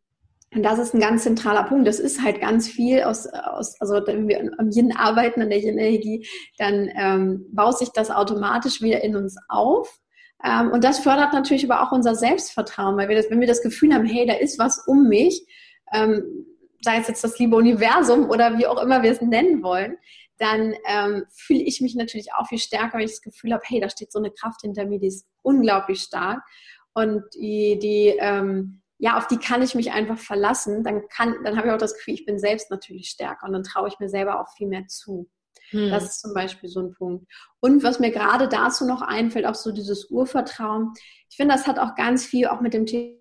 und 0.55 0.63
das 0.63 0.79
ist 0.79 0.93
ein 0.93 0.99
ganz 0.99 1.23
zentraler 1.23 1.63
Punkt. 1.63 1.87
Das 1.87 1.99
ist 1.99 2.21
halt 2.21 2.41
ganz 2.41 2.67
viel 2.67 3.03
aus, 3.03 3.27
aus 3.27 3.79
also 3.81 3.95
wenn 4.05 4.27
wir 4.27 4.39
am 4.57 4.69
Yin 4.69 4.95
arbeiten, 4.95 5.41
an 5.41 5.49
der 5.49 5.59
Yin-Energie, 5.59 6.27
dann 6.57 6.89
ähm, 6.95 7.45
baut 7.51 7.77
sich 7.77 7.89
das 7.89 8.11
automatisch 8.11 8.81
wieder 8.81 9.03
in 9.03 9.15
uns 9.15 9.37
auf. 9.49 9.99
Ähm, 10.43 10.71
und 10.71 10.83
das 10.83 10.99
fördert 10.99 11.33
natürlich 11.33 11.69
aber 11.69 11.81
auch 11.81 11.91
unser 11.91 12.15
Selbstvertrauen, 12.15 12.97
weil 12.97 13.09
wir 13.09 13.15
das, 13.15 13.29
wenn 13.29 13.39
wir 13.39 13.47
das 13.47 13.61
Gefühl 13.61 13.93
haben, 13.93 14.05
hey, 14.05 14.25
da 14.25 14.33
ist 14.33 14.59
was 14.59 14.83
um 14.87 15.07
mich, 15.07 15.45
ähm, 15.93 16.45
sei 16.81 16.99
es 16.99 17.07
jetzt 17.07 17.23
das 17.23 17.39
liebe 17.39 17.55
Universum 17.55 18.29
oder 18.29 18.57
wie 18.57 18.67
auch 18.67 18.81
immer 18.81 19.03
wir 19.03 19.11
es 19.11 19.21
nennen 19.21 19.63
wollen, 19.63 19.97
dann 20.37 20.75
ähm, 20.85 21.23
fühle 21.31 21.61
ich 21.61 21.79
mich 21.79 21.95
natürlich 21.95 22.33
auch 22.33 22.47
viel 22.47 22.57
stärker, 22.59 22.97
wenn 22.97 23.05
ich 23.05 23.11
das 23.11 23.21
Gefühl 23.21 23.53
habe, 23.53 23.63
hey, 23.65 23.79
da 23.79 23.89
steht 23.89 24.11
so 24.11 24.19
eine 24.19 24.31
Kraft 24.31 24.61
hinter 24.61 24.85
mir, 24.85 24.99
die 24.99 25.07
ist 25.07 25.25
unglaublich 25.41 26.01
stark 26.01 26.41
und 26.93 27.23
die, 27.35 27.79
die 27.79 28.15
ähm, 28.19 28.82
ja, 29.03 29.17
auf 29.17 29.27
die 29.27 29.37
kann 29.37 29.61
ich 29.61 29.75
mich 29.75 29.91
einfach 29.91 30.17
verlassen. 30.17 30.81
Dann 30.81 31.09
kann, 31.09 31.35
dann 31.43 31.57
habe 31.57 31.67
ich 31.67 31.73
auch 31.73 31.77
das 31.77 31.93
Gefühl, 31.95 32.13
ich 32.13 32.25
bin 32.25 32.39
selbst 32.39 32.71
natürlich 32.71 33.09
stärker 33.09 33.45
und 33.45 33.51
dann 33.51 33.63
traue 33.63 33.89
ich 33.89 33.99
mir 33.99 34.07
selber 34.07 34.39
auch 34.39 34.47
viel 34.55 34.69
mehr 34.69 34.87
zu. 34.87 35.29
Hm. 35.71 35.89
Das 35.89 36.05
ist 36.05 36.21
zum 36.21 36.33
Beispiel 36.33 36.69
so 36.69 36.79
ein 36.79 36.93
Punkt. 36.93 37.29
Und 37.59 37.83
was 37.83 37.99
mir 37.99 38.11
gerade 38.11 38.47
dazu 38.47 38.85
noch 38.87 39.01
einfällt, 39.01 39.45
auch 39.45 39.55
so 39.55 39.73
dieses 39.73 40.09
Urvertrauen. 40.09 40.93
Ich 41.29 41.35
finde, 41.35 41.53
das 41.53 41.67
hat 41.67 41.79
auch 41.79 41.95
ganz 41.95 42.25
viel 42.25 42.47
auch 42.47 42.61
mit 42.61 42.73
dem 42.73 42.85
Thema 42.85 43.17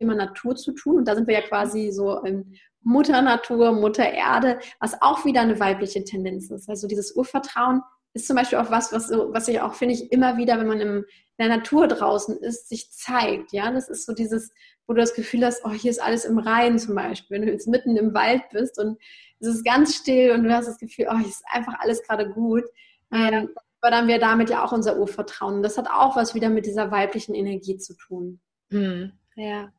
Natur 0.00 0.56
zu 0.56 0.72
tun. 0.72 0.96
Und 0.96 1.04
da 1.06 1.14
sind 1.14 1.28
wir 1.28 1.34
ja 1.34 1.46
quasi 1.46 1.92
so 1.92 2.18
im 2.24 2.52
Mutter 2.80 3.22
Natur, 3.22 3.70
Mutter 3.70 4.10
Erde, 4.10 4.58
was 4.80 5.00
auch 5.00 5.24
wieder 5.24 5.42
eine 5.42 5.60
weibliche 5.60 6.02
Tendenz 6.02 6.50
ist. 6.50 6.68
Also 6.68 6.88
dieses 6.88 7.14
Urvertrauen 7.14 7.82
ist 8.14 8.26
zum 8.26 8.36
Beispiel 8.36 8.58
auch 8.58 8.70
was, 8.70 8.92
was, 8.92 9.10
was 9.10 9.48
ich 9.48 9.60
auch, 9.60 9.74
finde 9.74 9.94
ich, 9.94 10.10
immer 10.12 10.36
wieder, 10.36 10.58
wenn 10.58 10.66
man 10.66 10.80
in 10.80 11.04
der 11.38 11.48
Natur 11.48 11.88
draußen 11.88 12.36
ist, 12.38 12.68
sich 12.68 12.90
zeigt. 12.90 13.52
Ja, 13.52 13.70
das 13.70 13.88
ist 13.88 14.06
so 14.06 14.12
dieses, 14.12 14.50
wo 14.86 14.94
du 14.94 15.00
das 15.00 15.14
Gefühl 15.14 15.44
hast, 15.44 15.64
oh, 15.64 15.70
hier 15.70 15.90
ist 15.90 16.02
alles 16.02 16.24
im 16.24 16.38
Reinen 16.38 16.78
zum 16.78 16.94
Beispiel. 16.94 17.36
Wenn 17.36 17.46
du 17.46 17.52
jetzt 17.52 17.68
mitten 17.68 17.96
im 17.96 18.14
Wald 18.14 18.42
bist 18.50 18.78
und 18.78 18.98
es 19.40 19.48
ist 19.48 19.64
ganz 19.64 19.94
still 19.94 20.32
und 20.32 20.44
du 20.44 20.52
hast 20.52 20.66
das 20.66 20.78
Gefühl, 20.78 21.06
oh, 21.10 21.18
hier 21.18 21.28
ist 21.28 21.44
einfach 21.50 21.74
alles 21.80 22.02
gerade 22.02 22.28
gut. 22.30 22.64
Ja. 23.12 23.28
Ähm, 23.28 23.50
fördern 23.80 24.08
wir 24.08 24.18
damit 24.18 24.50
ja 24.50 24.64
auch 24.64 24.72
unser 24.72 24.98
Urvertrauen. 24.98 25.62
Das 25.62 25.78
hat 25.78 25.88
auch 25.88 26.16
was 26.16 26.34
wieder 26.34 26.48
mit 26.48 26.66
dieser 26.66 26.90
weiblichen 26.90 27.34
Energie 27.34 27.78
zu 27.78 27.94
tun. 27.94 28.40
Hm. 28.70 29.12
Ja. 29.36 29.72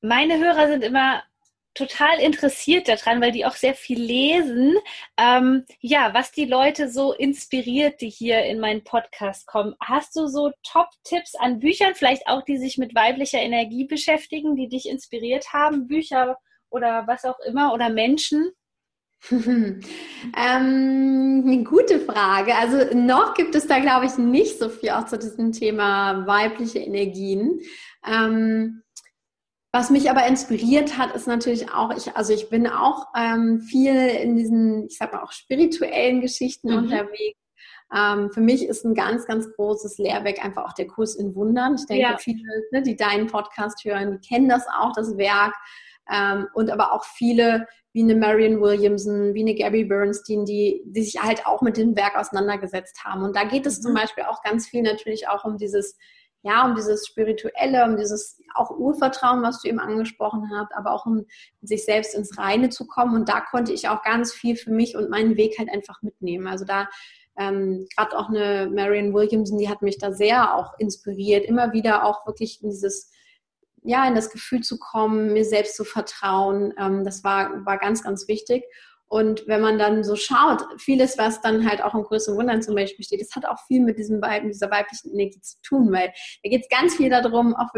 Meine 0.00 0.38
Hörer 0.38 0.68
sind 0.68 0.82
immer 0.82 1.22
total 1.74 2.18
interessiert 2.18 2.88
daran, 2.88 3.20
weil 3.20 3.32
die 3.32 3.44
auch 3.46 3.54
sehr 3.54 3.74
viel 3.74 4.00
lesen. 4.00 4.76
Ähm, 5.16 5.64
ja, 5.80 6.12
was 6.14 6.32
die 6.32 6.44
Leute 6.44 6.90
so 6.90 7.12
inspiriert, 7.12 8.00
die 8.00 8.10
hier 8.10 8.44
in 8.44 8.60
meinen 8.60 8.84
Podcast 8.84 9.46
kommen. 9.46 9.74
Hast 9.80 10.16
du 10.16 10.26
so 10.26 10.50
Top-Tipps 10.62 11.34
an 11.34 11.58
Büchern, 11.58 11.94
vielleicht 11.94 12.26
auch 12.26 12.42
die 12.42 12.58
sich 12.58 12.78
mit 12.78 12.94
weiblicher 12.94 13.40
Energie 13.40 13.84
beschäftigen, 13.84 14.56
die 14.56 14.68
dich 14.68 14.88
inspiriert 14.88 15.52
haben? 15.52 15.86
Bücher 15.86 16.36
oder 16.70 17.06
was 17.06 17.24
auch 17.24 17.38
immer 17.40 17.72
oder 17.72 17.88
Menschen? 17.88 18.52
ähm, 19.30 19.82
eine 20.34 21.64
gute 21.64 22.00
Frage. 22.00 22.56
Also 22.56 22.96
noch 22.96 23.34
gibt 23.34 23.54
es 23.54 23.68
da, 23.68 23.78
glaube 23.78 24.06
ich, 24.06 24.18
nicht 24.18 24.58
so 24.58 24.68
viel 24.68 24.90
auch 24.90 25.06
zu 25.06 25.16
diesem 25.16 25.52
Thema 25.52 26.26
weibliche 26.26 26.80
Energien. 26.80 27.60
Ähm, 28.04 28.82
was 29.72 29.88
mich 29.88 30.10
aber 30.10 30.26
inspiriert 30.26 30.98
hat, 30.98 31.14
ist 31.16 31.26
natürlich 31.26 31.72
auch, 31.72 31.96
ich, 31.96 32.14
also 32.14 32.34
ich 32.34 32.50
bin 32.50 32.66
auch 32.66 33.06
ähm, 33.16 33.60
viel 33.60 33.96
in 33.96 34.36
diesen, 34.36 34.86
ich 34.86 34.98
sag 34.98 35.14
mal 35.14 35.22
auch 35.22 35.32
spirituellen 35.32 36.20
Geschichten 36.20 36.70
mhm. 36.70 36.78
unterwegs. 36.78 37.38
Ähm, 37.94 38.30
für 38.32 38.42
mich 38.42 38.66
ist 38.66 38.84
ein 38.84 38.94
ganz, 38.94 39.26
ganz 39.26 39.50
großes 39.54 39.96
Lehrwerk 39.96 40.44
einfach 40.44 40.64
auch 40.64 40.74
der 40.74 40.86
Kurs 40.86 41.14
in 41.14 41.34
Wundern. 41.34 41.76
Ich 41.76 41.86
denke, 41.86 42.02
ja. 42.02 42.16
viele, 42.18 42.42
ne, 42.70 42.82
die 42.82 42.96
deinen 42.96 43.26
Podcast 43.28 43.82
hören, 43.84 44.12
die 44.12 44.28
kennen 44.28 44.48
das 44.48 44.66
auch, 44.78 44.92
das 44.92 45.16
Werk. 45.16 45.54
Ähm, 46.12 46.48
und 46.52 46.70
aber 46.70 46.92
auch 46.92 47.04
viele, 47.04 47.66
wie 47.94 48.02
eine 48.02 48.16
Marion 48.16 48.60
Williamson, 48.60 49.32
wie 49.34 49.40
eine 49.40 49.54
Gabby 49.54 49.84
Bernstein, 49.84 50.44
die, 50.44 50.82
die 50.84 51.02
sich 51.02 51.22
halt 51.22 51.46
auch 51.46 51.62
mit 51.62 51.78
dem 51.78 51.96
Werk 51.96 52.16
auseinandergesetzt 52.16 53.04
haben. 53.04 53.22
Und 53.22 53.36
da 53.36 53.44
geht 53.44 53.64
es 53.64 53.78
mhm. 53.78 53.82
zum 53.82 53.94
Beispiel 53.94 54.24
auch 54.24 54.42
ganz 54.42 54.68
viel 54.68 54.82
natürlich 54.82 55.28
auch 55.28 55.44
um 55.44 55.56
dieses 55.56 55.96
ja, 56.42 56.64
um 56.66 56.74
dieses 56.74 57.06
Spirituelle, 57.06 57.84
um 57.84 57.96
dieses 57.96 58.40
auch 58.54 58.70
Urvertrauen, 58.70 59.42
was 59.42 59.62
du 59.62 59.68
eben 59.68 59.78
angesprochen 59.78 60.50
hast, 60.54 60.74
aber 60.74 60.92
auch 60.92 61.06
um 61.06 61.24
sich 61.62 61.84
selbst 61.84 62.14
ins 62.14 62.36
Reine 62.36 62.68
zu 62.68 62.86
kommen. 62.86 63.14
Und 63.14 63.28
da 63.28 63.40
konnte 63.40 63.72
ich 63.72 63.88
auch 63.88 64.02
ganz 64.02 64.32
viel 64.32 64.56
für 64.56 64.72
mich 64.72 64.96
und 64.96 65.08
meinen 65.08 65.36
Weg 65.36 65.58
halt 65.58 65.70
einfach 65.70 66.02
mitnehmen. 66.02 66.48
Also 66.48 66.64
da 66.64 66.88
ähm, 67.38 67.86
gerade 67.96 68.18
auch 68.18 68.28
eine 68.28 68.70
Marion 68.74 69.14
Williamson, 69.14 69.58
die 69.58 69.68
hat 69.68 69.82
mich 69.82 69.98
da 69.98 70.12
sehr 70.12 70.54
auch 70.56 70.78
inspiriert, 70.78 71.46
immer 71.46 71.72
wieder 71.72 72.04
auch 72.04 72.26
wirklich 72.26 72.62
in 72.62 72.70
dieses 72.70 73.10
ja, 73.84 74.06
in 74.06 74.14
das 74.14 74.30
Gefühl 74.30 74.60
zu 74.60 74.78
kommen, 74.78 75.32
mir 75.32 75.44
selbst 75.44 75.76
zu 75.76 75.84
vertrauen. 75.84 76.72
Ähm, 76.78 77.04
das 77.04 77.24
war, 77.24 77.66
war 77.66 77.78
ganz, 77.78 78.02
ganz 78.04 78.28
wichtig. 78.28 78.64
Und 79.12 79.46
wenn 79.46 79.60
man 79.60 79.78
dann 79.78 80.04
so 80.04 80.16
schaut, 80.16 80.64
vieles, 80.78 81.18
was 81.18 81.42
dann 81.42 81.68
halt 81.68 81.84
auch 81.84 81.92
im 81.92 82.02
größeren 82.02 82.38
Wundern 82.38 82.62
zum 82.62 82.74
Beispiel 82.74 83.04
steht, 83.04 83.20
das 83.20 83.36
hat 83.36 83.44
auch 83.44 83.58
viel 83.66 83.82
mit 83.82 83.98
diesem 83.98 84.22
Weib, 84.22 84.44
dieser 84.44 84.70
weiblichen 84.70 85.12
Energie 85.12 85.42
zu 85.42 85.58
tun, 85.62 85.92
weil 85.92 86.14
da 86.42 86.48
geht 86.48 86.62
es 86.62 86.68
ganz 86.70 86.96
viel 86.96 87.10
darum, 87.10 87.54
auch 87.54 87.68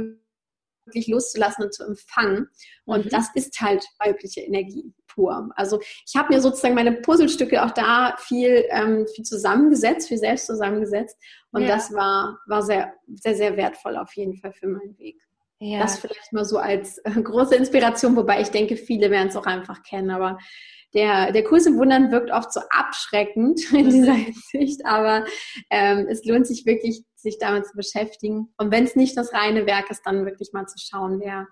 wirklich 0.87 1.09
loszulassen 1.09 1.65
und 1.65 1.75
zu 1.75 1.83
empfangen. 1.83 2.47
Und 2.85 3.07
mhm. 3.07 3.09
das 3.09 3.35
ist 3.35 3.61
halt 3.61 3.85
weibliche 3.99 4.43
Energie 4.43 4.95
pur. 5.09 5.51
Also 5.57 5.81
ich 6.07 6.15
habe 6.15 6.33
mir 6.33 6.41
sozusagen 6.41 6.77
meine 6.77 6.93
Puzzlestücke 6.93 7.65
auch 7.65 7.73
da 7.73 8.15
viel, 8.17 8.67
ähm, 8.71 9.05
viel 9.13 9.25
zusammengesetzt, 9.25 10.07
viel 10.07 10.19
selbst 10.19 10.47
zusammengesetzt. 10.47 11.17
Und 11.51 11.63
ja. 11.63 11.69
das 11.69 11.93
war, 11.93 12.39
war 12.47 12.63
sehr, 12.63 12.95
sehr, 13.09 13.35
sehr 13.35 13.57
wertvoll 13.57 13.97
auf 13.97 14.15
jeden 14.15 14.37
Fall 14.37 14.53
für 14.53 14.69
meinen 14.69 14.97
Weg. 14.99 15.21
Ja. 15.61 15.81
Das 15.81 15.99
vielleicht 15.99 16.33
mal 16.33 16.45
so 16.45 16.59
als 16.59 16.99
äh, 16.99 17.11
große 17.11 17.55
Inspiration, 17.55 18.17
wobei 18.17 18.41
ich 18.41 18.49
denke, 18.49 18.77
viele 18.77 19.11
werden 19.11 19.29
es 19.29 19.37
auch 19.37 19.47
einfach 19.47 19.83
kennen. 19.83 20.11
Aber 20.11 20.39
der, 20.95 21.33
der 21.33 21.45
Kurs 21.45 21.67
im 21.67 21.77
Wundern 21.77 22.11
wirkt 22.11 22.31
oft 22.31 22.53
so 22.53 22.61
abschreckend 22.71 23.61
in 23.73 23.91
dieser 23.91 24.15
Hinsicht, 24.15 24.85
aber 24.87 25.25
ähm, 25.71 26.07
es 26.09 26.25
lohnt 26.25 26.47
sich 26.47 26.67
wirklich, 26.67 27.03
sich 27.15 27.39
damit 27.39 27.67
zu 27.67 27.77
beschäftigen. 27.77 28.53
Und 28.59 28.71
wenn 28.71 28.85
es 28.85 28.97
nicht 28.97 29.17
das 29.17 29.33
reine 29.33 29.67
Werk 29.67 29.91
ist, 29.91 30.03
dann 30.05 30.25
wirklich 30.25 30.51
mal 30.53 30.67
zu 30.67 30.77
schauen, 30.79 31.21
wer, 31.21 31.47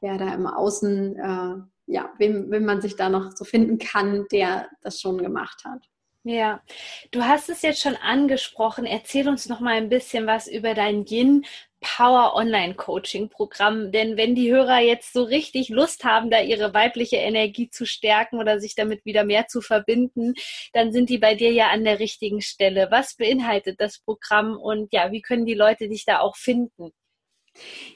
wer 0.00 0.18
da 0.18 0.32
im 0.34 0.46
Außen, 0.46 1.16
äh, 1.16 1.54
ja, 1.86 2.12
wem, 2.18 2.50
wem 2.50 2.64
man 2.64 2.80
sich 2.80 2.96
da 2.96 3.08
noch 3.08 3.32
so 3.32 3.44
finden 3.44 3.78
kann, 3.78 4.26
der 4.32 4.68
das 4.82 5.00
schon 5.00 5.18
gemacht 5.18 5.64
hat. 5.64 5.89
Ja, 6.24 6.62
du 7.12 7.22
hast 7.24 7.48
es 7.48 7.62
jetzt 7.62 7.80
schon 7.80 7.96
angesprochen. 7.96 8.84
Erzähl 8.84 9.26
uns 9.28 9.48
noch 9.48 9.60
mal 9.60 9.74
ein 9.76 9.88
bisschen 9.88 10.26
was 10.26 10.48
über 10.48 10.74
dein 10.74 11.06
Yin 11.06 11.46
Power 11.80 12.34
Online 12.36 12.74
Coaching 12.74 13.30
Programm. 13.30 13.90
Denn 13.90 14.18
wenn 14.18 14.34
die 14.34 14.52
Hörer 14.52 14.80
jetzt 14.80 15.14
so 15.14 15.22
richtig 15.22 15.70
Lust 15.70 16.04
haben, 16.04 16.30
da 16.30 16.40
ihre 16.42 16.74
weibliche 16.74 17.16
Energie 17.16 17.70
zu 17.70 17.86
stärken 17.86 18.38
oder 18.38 18.60
sich 18.60 18.74
damit 18.74 19.06
wieder 19.06 19.24
mehr 19.24 19.46
zu 19.46 19.62
verbinden, 19.62 20.34
dann 20.74 20.92
sind 20.92 21.08
die 21.08 21.18
bei 21.18 21.34
dir 21.34 21.52
ja 21.52 21.68
an 21.70 21.84
der 21.84 22.00
richtigen 22.00 22.42
Stelle. 22.42 22.88
Was 22.90 23.14
beinhaltet 23.16 23.80
das 23.80 23.98
Programm 24.00 24.58
und 24.58 24.92
ja, 24.92 25.12
wie 25.12 25.22
können 25.22 25.46
die 25.46 25.54
Leute 25.54 25.88
dich 25.88 26.04
da 26.04 26.18
auch 26.20 26.36
finden? 26.36 26.90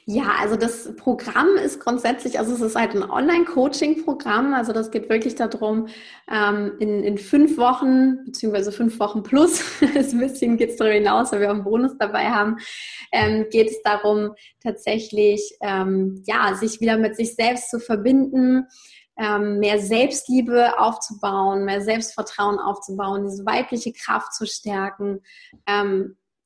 Ja, 0.07 0.35
also 0.39 0.57
das 0.57 0.95
Programm 0.97 1.57
ist 1.57 1.81
grundsätzlich, 1.81 2.39
also 2.39 2.53
es 2.53 2.61
ist 2.61 2.77
halt 2.77 2.95
ein 2.95 3.09
Online-Coaching-Programm. 3.09 4.53
Also 4.53 4.75
das 4.75 4.91
geht 4.91 5.09
wirklich 5.09 5.35
darum, 5.35 5.89
ähm, 6.31 6.73
in, 6.79 7.03
in 7.03 7.17
fünf 7.17 7.57
Wochen, 7.57 8.23
beziehungsweise 8.27 8.71
fünf 8.71 8.99
Wochen 9.01 9.23
plus, 9.23 9.63
ein 9.81 10.19
bisschen 10.19 10.59
geht 10.59 10.71
es 10.71 10.77
darüber 10.77 10.95
hinaus, 10.95 11.33
weil 11.33 11.41
wir 11.41 11.49
auch 11.49 11.55
einen 11.55 11.65
Bonus 11.65 11.97
dabei 11.99 12.27
haben, 12.27 12.59
ähm, 13.13 13.47
geht 13.51 13.71
es 13.71 13.81
darum, 13.83 14.35
tatsächlich, 14.63 15.57
ähm, 15.63 16.23
ja, 16.27 16.55
sich 16.55 16.83
wieder 16.83 16.99
mit 16.99 17.17
sich 17.17 17.35
selbst 17.35 17.71
zu 17.71 17.81
verbinden, 17.81 18.67
mehr 19.17 19.79
Selbstliebe 19.79 20.77
aufzubauen, 20.81 21.65
mehr 21.65 21.81
Selbstvertrauen 21.81 22.59
aufzubauen, 22.59 23.29
diese 23.29 23.47
weibliche 23.47 23.93
Kraft 23.93 24.35
zu 24.35 24.45
stärken, 24.45 25.21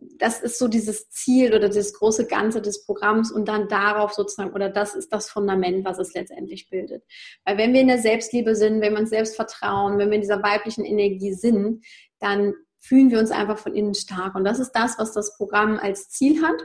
das 0.00 0.40
ist 0.40 0.58
so 0.58 0.68
dieses 0.68 1.10
Ziel 1.10 1.54
oder 1.54 1.68
das 1.68 1.92
große 1.92 2.26
Ganze 2.26 2.62
des 2.62 2.84
Programms 2.84 3.32
und 3.32 3.48
dann 3.48 3.68
darauf 3.68 4.12
sozusagen, 4.12 4.52
oder 4.52 4.68
das 4.68 4.94
ist 4.94 5.12
das 5.12 5.28
Fundament, 5.28 5.84
was 5.84 5.98
es 5.98 6.14
letztendlich 6.14 6.70
bildet. 6.70 7.04
Weil 7.44 7.58
wenn 7.58 7.72
wir 7.72 7.80
in 7.80 7.88
der 7.88 7.98
Selbstliebe 7.98 8.54
sind, 8.54 8.80
wenn 8.80 8.92
wir 8.92 9.00
uns 9.00 9.10
selbst 9.10 9.34
vertrauen, 9.34 9.98
wenn 9.98 10.10
wir 10.10 10.16
in 10.16 10.20
dieser 10.22 10.42
weiblichen 10.42 10.84
Energie 10.84 11.34
sind, 11.34 11.84
dann 12.20 12.54
fühlen 12.78 13.10
wir 13.10 13.18
uns 13.18 13.32
einfach 13.32 13.58
von 13.58 13.74
innen 13.74 13.94
stark. 13.94 14.36
Und 14.36 14.44
das 14.44 14.60
ist 14.60 14.72
das, 14.72 14.98
was 14.98 15.12
das 15.12 15.36
Programm 15.36 15.78
als 15.78 16.08
Ziel 16.10 16.42
hat 16.42 16.62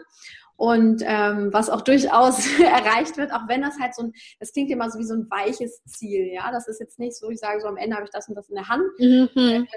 und 0.55 1.01
ähm, 1.03 1.51
was 1.51 1.69
auch 1.71 1.81
durchaus 1.81 2.45
erreicht 2.59 3.17
wird, 3.17 3.33
auch 3.33 3.47
wenn 3.47 3.61
das 3.61 3.79
halt 3.79 3.95
so 3.95 4.03
ein, 4.03 4.13
das 4.39 4.53
klingt 4.53 4.69
immer 4.69 4.91
so 4.91 4.99
wie 4.99 5.05
so 5.05 5.15
ein 5.15 5.27
weiches 5.29 5.83
Ziel, 5.85 6.31
ja, 6.31 6.51
das 6.51 6.67
ist 6.67 6.79
jetzt 6.79 6.99
nicht 6.99 7.17
so, 7.17 7.29
ich 7.31 7.39
sage 7.39 7.61
so, 7.61 7.67
am 7.67 7.77
Ende 7.77 7.95
habe 7.95 8.05
ich 8.05 8.11
das 8.11 8.29
und 8.29 8.35
das 8.35 8.49
in 8.49 8.55
der 8.55 8.69
Hand, 8.69 8.83
mhm. 8.99 9.67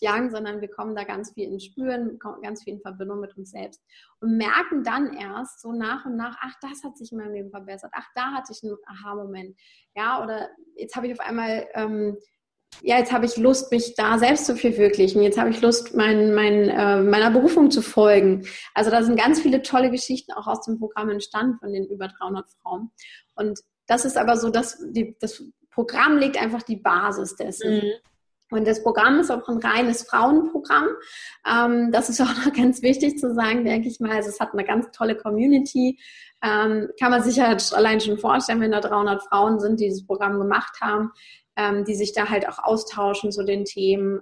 Yang, 0.00 0.30
sondern 0.30 0.60
wir 0.60 0.68
kommen 0.68 0.94
da 0.94 1.04
ganz 1.04 1.32
viel 1.32 1.50
ins 1.50 1.64
Spüren, 1.64 2.18
ganz 2.42 2.64
viel 2.64 2.74
in 2.74 2.80
Verbindung 2.80 3.20
mit 3.20 3.36
uns 3.36 3.50
selbst 3.50 3.82
und 4.20 4.36
merken 4.36 4.84
dann 4.84 5.14
erst 5.14 5.60
so 5.60 5.72
nach 5.72 6.04
und 6.04 6.16
nach, 6.16 6.36
ach, 6.40 6.54
das 6.60 6.84
hat 6.84 6.96
sich 6.96 7.12
in 7.12 7.18
meinem 7.18 7.32
Leben 7.32 7.50
verbessert, 7.50 7.90
ach, 7.94 8.06
da 8.14 8.32
hatte 8.32 8.52
ich 8.52 8.62
einen 8.62 8.76
Aha-Moment, 8.86 9.56
ja, 9.94 10.22
oder 10.22 10.48
jetzt 10.76 10.94
habe 10.96 11.06
ich 11.06 11.12
auf 11.12 11.20
einmal, 11.20 11.66
ähm, 11.74 12.16
ja, 12.82 12.98
jetzt 12.98 13.12
habe 13.12 13.24
ich 13.24 13.36
Lust, 13.36 13.72
mich 13.72 13.94
da 13.94 14.18
selbst 14.18 14.44
zu 14.44 14.54
verwirklichen, 14.54 15.22
jetzt 15.22 15.38
habe 15.38 15.50
ich 15.50 15.60
Lust, 15.62 15.96
mein, 15.96 16.34
mein, 16.34 16.68
äh, 16.68 17.02
meiner 17.02 17.30
Berufung 17.30 17.70
zu 17.70 17.80
folgen. 17.80 18.46
Also 18.74 18.90
da 18.90 19.02
sind 19.02 19.18
ganz 19.18 19.40
viele 19.40 19.62
tolle 19.62 19.90
Geschichten 19.90 20.32
auch 20.32 20.46
aus 20.46 20.66
dem 20.66 20.78
Programm 20.78 21.08
entstanden 21.08 21.58
von 21.58 21.72
den 21.72 21.86
über 21.86 22.08
300 22.08 22.46
Frauen 22.62 22.90
und 23.34 23.58
das 23.88 24.04
ist 24.04 24.18
aber 24.18 24.36
so, 24.36 24.50
dass 24.50 24.78
die, 24.90 25.16
das 25.18 25.42
Programm 25.70 26.18
legt 26.18 26.40
einfach 26.40 26.62
die 26.62 26.76
Basis 26.76 27.34
dessen. 27.36 27.76
Mhm. 27.76 27.92
Und 28.50 28.66
das 28.66 28.82
Programm 28.82 29.20
ist 29.20 29.30
auch 29.30 29.46
ein 29.48 29.58
reines 29.58 30.02
Frauenprogramm. 30.04 30.88
Ähm, 31.46 31.92
das 31.92 32.08
ist 32.08 32.20
auch 32.22 32.44
noch 32.44 32.52
ganz 32.52 32.82
wichtig 32.82 33.18
zu 33.18 33.34
sagen, 33.34 33.64
denke 33.64 33.88
ich 33.88 34.00
mal. 34.00 34.12
Also 34.12 34.30
es 34.30 34.40
hat 34.40 34.52
eine 34.52 34.64
ganz 34.64 34.90
tolle 34.90 35.16
Community. 35.16 35.98
Ähm, 36.42 36.88
kann 36.98 37.10
man 37.10 37.22
sich 37.22 37.36
ja 37.36 37.56
allein 37.72 38.00
schon 38.00 38.18
vorstellen, 38.18 38.60
wenn 38.60 38.72
da 38.72 38.80
300 38.80 39.22
Frauen 39.24 39.60
sind, 39.60 39.80
die 39.80 39.86
dieses 39.86 40.06
Programm 40.06 40.38
gemacht 40.38 40.80
haben, 40.80 41.10
ähm, 41.56 41.84
die 41.84 41.94
sich 41.94 42.12
da 42.12 42.28
halt 42.28 42.48
auch 42.48 42.58
austauschen 42.58 43.32
zu 43.32 43.44
den 43.44 43.64
Themen. 43.64 44.20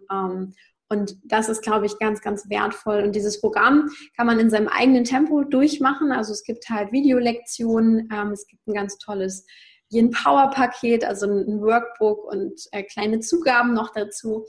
Und 0.88 1.16
das 1.24 1.48
ist, 1.48 1.62
glaube 1.62 1.86
ich, 1.86 1.98
ganz, 1.98 2.20
ganz 2.20 2.48
wertvoll. 2.48 3.02
Und 3.02 3.16
dieses 3.16 3.40
Programm 3.40 3.90
kann 4.16 4.26
man 4.26 4.38
in 4.38 4.50
seinem 4.50 4.68
eigenen 4.68 5.04
Tempo 5.04 5.42
durchmachen. 5.42 6.12
Also 6.12 6.32
es 6.32 6.44
gibt 6.44 6.68
halt 6.70 6.92
Videolektionen, 6.92 8.08
ähm, 8.12 8.30
es 8.30 8.46
gibt 8.46 8.66
ein 8.66 8.74
ganz 8.74 8.96
tolles 8.98 9.46
Yin 9.90 10.10
Power 10.10 10.50
Paket, 10.50 11.04
also 11.04 11.26
ein 11.26 11.60
Workbook 11.60 12.24
und 12.24 12.60
äh, 12.72 12.82
kleine 12.82 13.20
Zugaben 13.20 13.72
noch 13.72 13.92
dazu, 13.92 14.46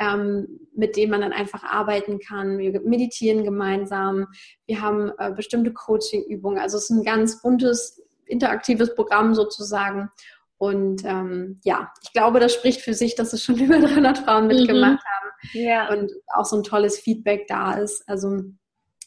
ähm, 0.00 0.60
mit 0.74 0.96
denen 0.96 1.10
man 1.10 1.20
dann 1.20 1.32
einfach 1.32 1.62
arbeiten 1.62 2.18
kann. 2.18 2.58
Wir 2.58 2.80
meditieren 2.80 3.44
gemeinsam. 3.44 4.26
Wir 4.66 4.80
haben 4.80 5.12
äh, 5.18 5.32
bestimmte 5.32 5.72
Coaching-Übungen. 5.72 6.58
Also 6.58 6.78
es 6.78 6.84
ist 6.84 6.90
ein 6.90 7.04
ganz 7.04 7.42
buntes, 7.42 8.02
interaktives 8.26 8.94
Programm 8.94 9.34
sozusagen. 9.34 10.10
Und 10.58 11.04
ähm, 11.04 11.60
ja, 11.64 11.92
ich 12.02 12.12
glaube, 12.12 12.40
das 12.40 12.54
spricht 12.54 12.80
für 12.80 12.94
sich, 12.94 13.14
dass 13.14 13.32
es 13.32 13.42
schon 13.42 13.56
über 13.58 13.78
300 13.78 14.18
Frauen 14.18 14.46
mitgemacht 14.46 15.00
mhm. 15.02 15.08
haben. 15.08 15.22
Ja. 15.54 15.92
Und 15.92 16.12
auch 16.34 16.44
so 16.44 16.56
ein 16.56 16.62
tolles 16.62 16.98
Feedback 16.98 17.46
da 17.48 17.74
ist. 17.74 18.08
Also 18.08 18.42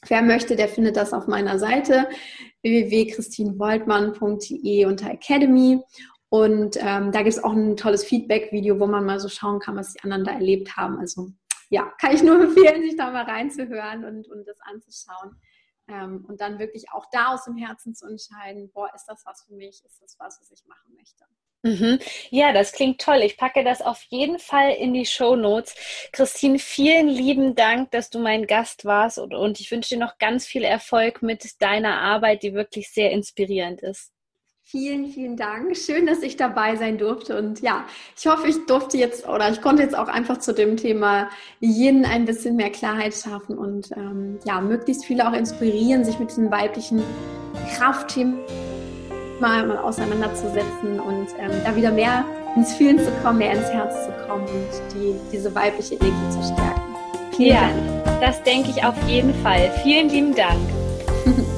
Wer 0.08 0.22
möchte, 0.22 0.56
der 0.56 0.68
findet 0.68 0.98
das 0.98 1.14
auf 1.14 1.28
meiner 1.28 1.58
Seite 1.60 2.08
www.christinwoltmann.de 2.62 4.86
unter 4.86 5.10
Academy. 5.10 5.82
Und 6.30 6.78
ähm, 6.80 7.12
da 7.12 7.20
gibt 7.20 7.36
es 7.36 7.44
auch 7.44 7.54
ein 7.54 7.78
tolles 7.78 8.04
Feedback-Video, 8.04 8.80
wo 8.80 8.88
man 8.88 9.06
mal 9.06 9.20
so 9.20 9.30
schauen 9.30 9.60
kann, 9.60 9.78
was 9.78 9.94
die 9.94 10.04
anderen 10.04 10.24
da 10.24 10.32
erlebt 10.32 10.76
haben. 10.76 10.98
Also 11.00 11.30
ja, 11.70 11.94
kann 12.00 12.14
ich 12.14 12.24
nur 12.24 12.42
empfehlen, 12.44 12.82
sich 12.82 12.98
da 12.98 13.12
mal 13.12 13.26
reinzuhören 13.26 14.06
und, 14.06 14.28
und 14.28 14.48
das 14.48 14.60
anzuschauen. 14.62 15.40
Ähm, 15.88 16.26
und 16.28 16.42
dann 16.42 16.58
wirklich 16.58 16.92
auch 16.92 17.06
da 17.12 17.34
aus 17.34 17.46
dem 17.46 17.58
Herzen 17.58 17.94
zu 17.94 18.08
entscheiden, 18.08 18.72
boah, 18.74 18.90
ist 18.96 19.06
das 19.06 19.24
was 19.26 19.44
für 19.44 19.54
mich, 19.54 19.84
ist 19.86 20.02
das 20.02 20.16
was, 20.20 20.42
was 20.42 20.50
ich 20.52 20.66
machen 20.66 20.96
möchte. 20.96 21.26
Mhm. 21.66 21.98
Ja, 22.30 22.54
das 22.54 22.74
klingt 22.74 23.02
toll. 23.02 23.22
Ich 23.24 23.38
packe 23.38 23.64
das 23.64 23.82
auf 23.82 24.04
jeden 24.10 24.38
Fall 24.38 24.74
in 24.74 24.94
die 24.94 25.08
Show 25.08 25.36
Notes. 25.36 25.74
Christine, 26.12 26.60
vielen 26.60 27.08
lieben 27.08 27.56
Dank, 27.56 27.90
dass 27.90 28.12
du 28.12 28.20
mein 28.20 28.46
Gast 28.46 28.86
warst 28.86 29.18
und, 29.18 29.34
und 29.34 29.60
ich 29.60 29.72
wünsche 29.72 29.96
dir 29.96 30.00
noch 30.00 30.20
ganz 30.20 30.46
viel 30.46 30.64
Erfolg 30.64 31.24
mit 31.24 31.60
deiner 31.60 32.00
Arbeit, 32.02 32.44
die 32.44 32.54
wirklich 32.54 32.92
sehr 32.92 33.12
inspirierend 33.12 33.82
ist. 33.82 34.12
Vielen, 34.62 35.08
vielen 35.08 35.38
Dank. 35.38 35.76
Schön, 35.76 36.06
dass 36.06 36.22
ich 36.22 36.38
dabei 36.38 36.76
sein 36.76 37.00
durfte. 37.00 37.36
Und 37.36 37.62
ja, 37.62 37.86
ich 38.16 38.28
hoffe, 38.28 38.48
ich 38.48 38.66
durfte 38.68 38.98
jetzt 38.98 39.28
oder 39.28 39.50
ich 39.50 39.62
konnte 39.62 39.82
jetzt 39.82 39.98
auch 39.98 40.08
einfach 40.08 40.38
zu 40.38 40.54
dem 40.54 40.78
Thema 40.78 41.30
Yin 41.62 42.06
ein 42.06 42.26
bisschen 42.26 42.56
mehr 42.58 42.72
Klarheit 42.72 43.16
schaffen 43.16 43.58
und 43.58 43.92
ähm, 43.96 44.40
ja, 44.46 44.62
möglichst 44.62 45.06
viele 45.06 45.28
auch 45.28 45.34
inspirieren, 45.34 46.06
sich 46.06 46.20
mit 46.20 46.30
diesen 46.30 46.52
weiblichen 46.52 47.02
Kraftthemen 47.76 48.40
mal 49.40 49.78
auseinanderzusetzen 49.78 51.00
und 51.00 51.28
ähm, 51.40 51.52
da 51.64 51.76
wieder 51.76 51.92
mehr 51.92 52.26
ins 52.56 52.74
Fühlen 52.74 53.00
zu 53.00 53.12
kommen, 53.24 53.40
mehr 53.40 53.54
ins 53.54 53.68
Herz 53.70 54.06
zu 54.06 54.12
kommen 54.28 54.44
und 54.44 54.94
die, 54.94 55.16
diese 55.32 55.54
weibliche 55.54 55.96
Energie 55.96 56.30
zu 56.30 56.42
stärken. 56.42 56.82
Vielen 57.36 57.56
ja, 57.56 57.70
Dank. 58.06 58.22
das 58.22 58.44
denke 58.44 58.70
ich 58.70 58.84
auf 58.84 58.96
jeden 59.08 59.34
Fall. 59.44 59.72
Vielen 59.84 60.10
lieben 60.10 60.36
Dank. 60.36 60.60